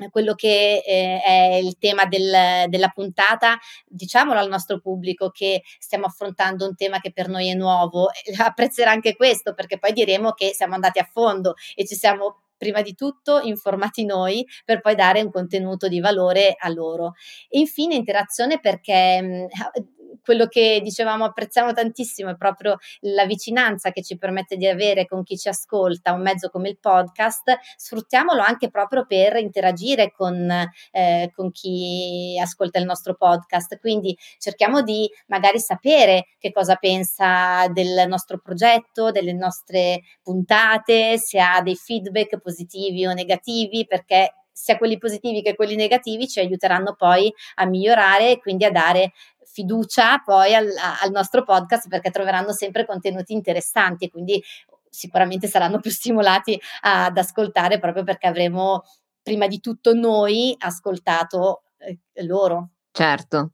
quello 0.09 0.33
che 0.35 0.83
eh, 0.85 1.21
è 1.23 1.55
il 1.55 1.77
tema 1.77 2.05
del, 2.05 2.67
della 2.67 2.89
puntata, 2.89 3.57
diciamolo 3.85 4.39
al 4.39 4.49
nostro 4.49 4.79
pubblico 4.79 5.29
che 5.29 5.63
stiamo 5.79 6.05
affrontando 6.05 6.67
un 6.67 6.75
tema 6.75 6.99
che 6.99 7.13
per 7.13 7.29
noi 7.29 7.49
è 7.49 7.53
nuovo, 7.53 8.09
apprezzerà 8.37 8.91
anche 8.91 9.15
questo 9.15 9.53
perché 9.53 9.79
poi 9.79 9.93
diremo 9.93 10.33
che 10.33 10.53
siamo 10.53 10.73
andati 10.73 10.99
a 10.99 11.09
fondo 11.09 11.53
e 11.75 11.85
ci 11.85 11.95
siamo 11.95 12.41
prima 12.57 12.81
di 12.81 12.95
tutto 12.95 13.41
informati 13.41 14.05
noi 14.05 14.45
per 14.63 14.79
poi 14.79 14.95
dare 14.95 15.21
un 15.21 15.29
contenuto 15.29 15.87
di 15.87 15.99
valore 15.99 16.55
a 16.57 16.69
loro. 16.69 17.13
E 17.49 17.59
infine 17.59 17.95
interazione 17.95 18.59
perché 18.59 19.21
mh, 19.21 19.47
quello 20.23 20.47
che 20.47 20.79
dicevamo 20.83 21.25
apprezziamo 21.25 21.73
tantissimo 21.73 22.29
è 22.29 22.35
proprio 22.35 22.77
la 23.01 23.25
vicinanza 23.25 23.91
che 23.91 24.03
ci 24.03 24.17
permette 24.17 24.57
di 24.57 24.67
avere 24.67 25.05
con 25.05 25.23
chi 25.23 25.37
ci 25.37 25.49
ascolta, 25.49 26.13
un 26.13 26.21
mezzo 26.21 26.49
come 26.49 26.69
il 26.69 26.79
podcast, 26.79 27.57
sfruttiamolo 27.75 28.41
anche 28.41 28.69
proprio 28.69 29.05
per 29.05 29.37
interagire 29.37 30.11
con, 30.11 30.49
eh, 30.91 31.31
con 31.33 31.51
chi 31.51 32.39
ascolta 32.41 32.79
il 32.79 32.85
nostro 32.85 33.15
podcast. 33.15 33.77
Quindi 33.79 34.17
cerchiamo 34.37 34.81
di 34.81 35.09
magari 35.27 35.59
sapere 35.59 36.27
che 36.37 36.51
cosa 36.51 36.75
pensa 36.75 37.67
del 37.69 38.07
nostro 38.07 38.39
progetto, 38.39 39.11
delle 39.11 39.33
nostre 39.33 40.01
puntate, 40.21 41.17
se 41.17 41.39
ha 41.39 41.61
dei 41.61 41.75
feedback 41.75 42.39
positivi 42.39 43.05
o 43.05 43.13
negativi, 43.13 43.85
perché 43.85 44.33
sia 44.55 44.77
quelli 44.77 44.97
positivi 44.97 45.41
che 45.41 45.53
quelli 45.53 45.75
negativi 45.75 46.29
ci 46.29 46.39
aiuteranno 46.39 46.95
poi 46.95 47.31
a 47.55 47.65
migliorare 47.65 48.31
e 48.31 48.39
quindi 48.39 48.63
a 48.63 48.71
dare 48.71 49.11
fiducia 49.43 50.21
poi 50.23 50.55
al, 50.55 50.67
al 51.01 51.11
nostro 51.11 51.43
podcast 51.43 51.89
perché 51.89 52.09
troveranno 52.09 52.53
sempre 52.53 52.85
contenuti 52.85 53.33
interessanti 53.33 54.05
e 54.05 54.09
quindi 54.09 54.41
sicuramente 54.89 55.47
saranno 55.47 55.79
più 55.79 55.91
stimolati 55.91 56.59
ad 56.81 57.17
ascoltare 57.17 57.79
proprio 57.79 58.03
perché 58.03 58.27
avremo 58.27 58.83
prima 59.21 59.47
di 59.47 59.59
tutto 59.59 59.93
noi 59.93 60.55
ascoltato 60.57 61.63
eh, 61.79 61.99
loro. 62.23 62.69
Certo. 62.91 63.51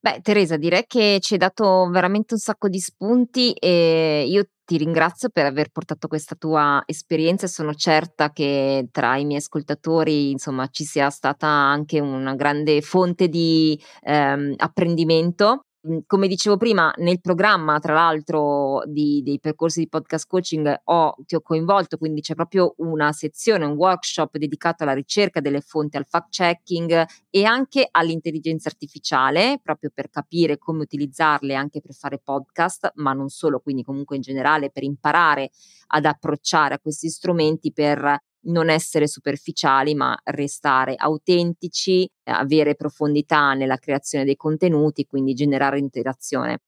Beh, 0.00 0.20
Teresa, 0.22 0.56
direi 0.56 0.84
che 0.86 1.18
ci 1.20 1.32
hai 1.32 1.38
dato 1.40 1.88
veramente 1.90 2.34
un 2.34 2.38
sacco 2.38 2.68
di 2.68 2.78
spunti 2.78 3.52
e 3.54 4.24
io 4.28 4.44
ti 4.64 4.76
ringrazio 4.76 5.28
per 5.28 5.44
aver 5.46 5.70
portato 5.70 6.06
questa 6.06 6.36
tua 6.36 6.80
esperienza. 6.86 7.46
E 7.46 7.48
sono 7.48 7.74
certa 7.74 8.30
che 8.30 8.86
tra 8.92 9.16
i 9.16 9.24
miei 9.24 9.40
ascoltatori, 9.40 10.30
insomma, 10.30 10.68
ci 10.68 10.84
sia 10.84 11.10
stata 11.10 11.48
anche 11.48 11.98
una 11.98 12.36
grande 12.36 12.80
fonte 12.80 13.28
di 13.28 13.76
ehm, 14.02 14.54
apprendimento 14.58 15.64
come 16.06 16.28
dicevo 16.28 16.56
prima, 16.56 16.92
nel 16.96 17.20
programma 17.20 17.78
tra 17.78 17.94
l'altro 17.94 18.82
di 18.86 19.22
dei 19.22 19.38
percorsi 19.38 19.80
di 19.80 19.88
podcast 19.88 20.26
coaching 20.26 20.80
ho 20.84 21.14
ti 21.24 21.34
ho 21.34 21.40
coinvolto, 21.40 21.96
quindi 21.96 22.20
c'è 22.20 22.34
proprio 22.34 22.74
una 22.78 23.12
sezione, 23.12 23.64
un 23.64 23.72
workshop 23.72 24.36
dedicato 24.38 24.82
alla 24.82 24.92
ricerca 24.92 25.40
delle 25.40 25.60
fonti, 25.60 25.96
al 25.96 26.06
fact 26.06 26.30
checking 26.30 27.04
e 27.30 27.44
anche 27.44 27.86
all'intelligenza 27.90 28.68
artificiale, 28.68 29.60
proprio 29.62 29.90
per 29.94 30.10
capire 30.10 30.58
come 30.58 30.82
utilizzarle 30.82 31.54
anche 31.54 31.80
per 31.80 31.94
fare 31.94 32.18
podcast, 32.18 32.92
ma 32.96 33.12
non 33.12 33.28
solo, 33.28 33.60
quindi 33.60 33.82
comunque 33.82 34.16
in 34.16 34.22
generale 34.22 34.70
per 34.70 34.82
imparare 34.82 35.50
ad 35.88 36.04
approcciare 36.04 36.74
a 36.74 36.78
questi 36.78 37.08
strumenti 37.08 37.72
per 37.72 38.20
non 38.46 38.70
essere 38.70 39.06
superficiali, 39.08 39.94
ma 39.94 40.16
restare 40.24 40.94
autentici, 40.96 42.08
avere 42.24 42.74
profondità 42.76 43.54
nella 43.54 43.76
creazione 43.78 44.24
dei 44.24 44.36
contenuti, 44.36 45.06
quindi 45.06 45.34
generare 45.34 45.78
interazione. 45.78 46.60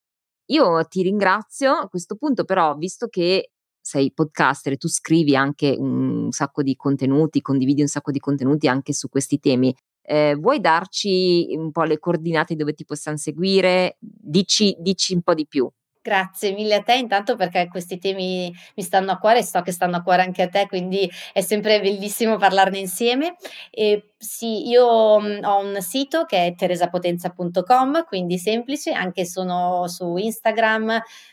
Io 0.51 0.83
ti 0.85 1.01
ringrazio 1.03 1.71
a 1.73 1.87
questo 1.89 2.15
punto, 2.15 2.43
però, 2.45 2.75
visto 2.75 3.07
che 3.07 3.51
sei 3.79 4.11
podcaster 4.13 4.73
e 4.73 4.77
tu 4.77 4.87
scrivi 4.89 5.35
anche 5.35 5.75
un 5.77 6.31
sacco 6.31 6.61
di 6.63 6.75
contenuti, 6.75 7.41
condividi 7.41 7.81
un 7.81 7.87
sacco 7.87 8.11
di 8.11 8.19
contenuti 8.19 8.67
anche 8.67 8.93
su 8.93 9.09
questi 9.09 9.39
temi, 9.39 9.73
eh, 10.03 10.35
vuoi 10.35 10.59
darci 10.59 11.53
un 11.57 11.71
po' 11.71 11.83
le 11.83 11.99
coordinate 11.99 12.55
dove 12.55 12.73
ti 12.73 12.85
possiamo 12.85 13.17
seguire? 13.17 13.97
Dici, 13.99 14.75
dici 14.79 15.13
un 15.13 15.21
po' 15.21 15.33
di 15.33 15.47
più. 15.47 15.71
Grazie 16.05 16.51
mille 16.53 16.73
a 16.75 16.81
te 16.81 16.95
intanto 16.95 17.35
perché 17.35 17.67
questi 17.67 17.99
temi 17.99 18.51
mi 18.75 18.81
stanno 18.83 19.11
a 19.11 19.17
cuore 19.19 19.37
e 19.39 19.43
so 19.43 19.61
che 19.61 19.71
stanno 19.71 19.97
a 19.97 20.01
cuore 20.01 20.23
anche 20.23 20.41
a 20.41 20.47
te, 20.49 20.65
quindi 20.67 21.07
è 21.31 21.41
sempre 21.41 21.79
bellissimo 21.79 22.37
parlarne 22.37 22.79
insieme. 22.79 23.35
E 23.69 24.13
sì, 24.17 24.67
io 24.67 25.19
mhmm, 25.19 25.43
ho 25.43 25.59
un 25.59 25.79
sito 25.81 26.25
che 26.25 26.47
è 26.47 26.55
teresapotenza.com, 26.55 28.03
quindi 28.05 28.39
semplice, 28.39 28.91
anche 28.93 29.25
sono 29.25 29.87
su 29.87 30.15
Instagram, 30.17 30.87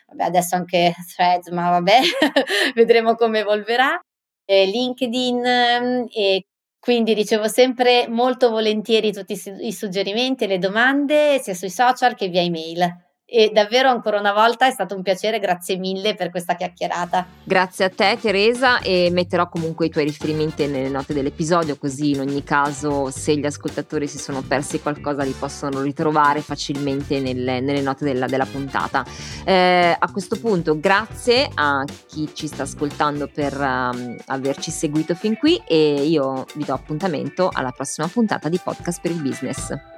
vabbè 0.09 0.23
adesso 0.25 0.55
anche 0.57 0.95
Threads, 1.17 1.49
ma 1.49 1.71
vabbè, 1.71 2.01
vedremo 2.75 3.15
come 3.15 3.39
evolverà, 3.39 3.99
e 4.45 4.67
LinkedIn 4.67 5.37
mhmm, 5.39 6.05
e 6.13 6.45
quindi 6.79 7.15
ricevo 7.15 7.49
sempre 7.49 8.07
molto 8.09 8.51
volentieri 8.51 9.13
tutti 9.13 9.33
i 9.63 9.73
suggerimenti 9.73 10.45
e 10.45 10.47
le 10.47 10.59
domande 10.59 11.39
sia 11.41 11.55
sui 11.55 11.71
social 11.71 12.15
che 12.15 12.29
via 12.29 12.43
email. 12.43 13.08
E 13.31 13.51
davvero 13.53 13.91
ancora 13.91 14.19
una 14.19 14.33
volta 14.33 14.67
è 14.67 14.71
stato 14.71 14.95
un 14.95 15.03
piacere, 15.03 15.39
grazie 15.39 15.77
mille 15.77 16.15
per 16.15 16.31
questa 16.31 16.55
chiacchierata. 16.55 17.27
Grazie 17.45 17.85
a 17.85 17.91
te 17.91 18.17
Teresa 18.19 18.81
e 18.81 19.11
metterò 19.13 19.51
comunque 19.51 19.85
i 19.85 19.91
tuoi 19.91 20.05
riferimenti 20.05 20.67
nelle 20.67 20.89
note 20.89 21.13
dell'episodio 21.13 21.77
così 21.77 22.13
in 22.13 22.21
ogni 22.21 22.43
caso 22.43 23.11
se 23.11 23.37
gli 23.37 23.45
ascoltatori 23.45 24.07
si 24.07 24.17
sono 24.17 24.41
persi 24.41 24.81
qualcosa 24.81 25.25
li 25.25 25.35
possono 25.39 25.83
ritrovare 25.83 26.41
facilmente 26.41 27.21
nelle, 27.21 27.61
nelle 27.61 27.83
note 27.83 28.07
della, 28.07 28.25
della 28.25 28.47
puntata. 28.47 29.05
Eh, 29.45 29.95
a 29.99 30.11
questo 30.11 30.41
punto 30.41 30.81
grazie 30.81 31.51
a 31.53 31.85
chi 32.07 32.31
ci 32.33 32.47
sta 32.47 32.63
ascoltando 32.63 33.29
per 33.29 33.55
um, 33.61 34.17
averci 34.25 34.71
seguito 34.71 35.15
fin 35.15 35.37
qui 35.37 35.61
e 35.67 36.03
io 36.07 36.47
vi 36.55 36.65
do 36.65 36.73
appuntamento 36.73 37.51
alla 37.53 37.73
prossima 37.73 38.09
puntata 38.09 38.49
di 38.49 38.59
Podcast 38.59 39.03
per 39.03 39.11
il 39.11 39.21
Business. 39.21 39.98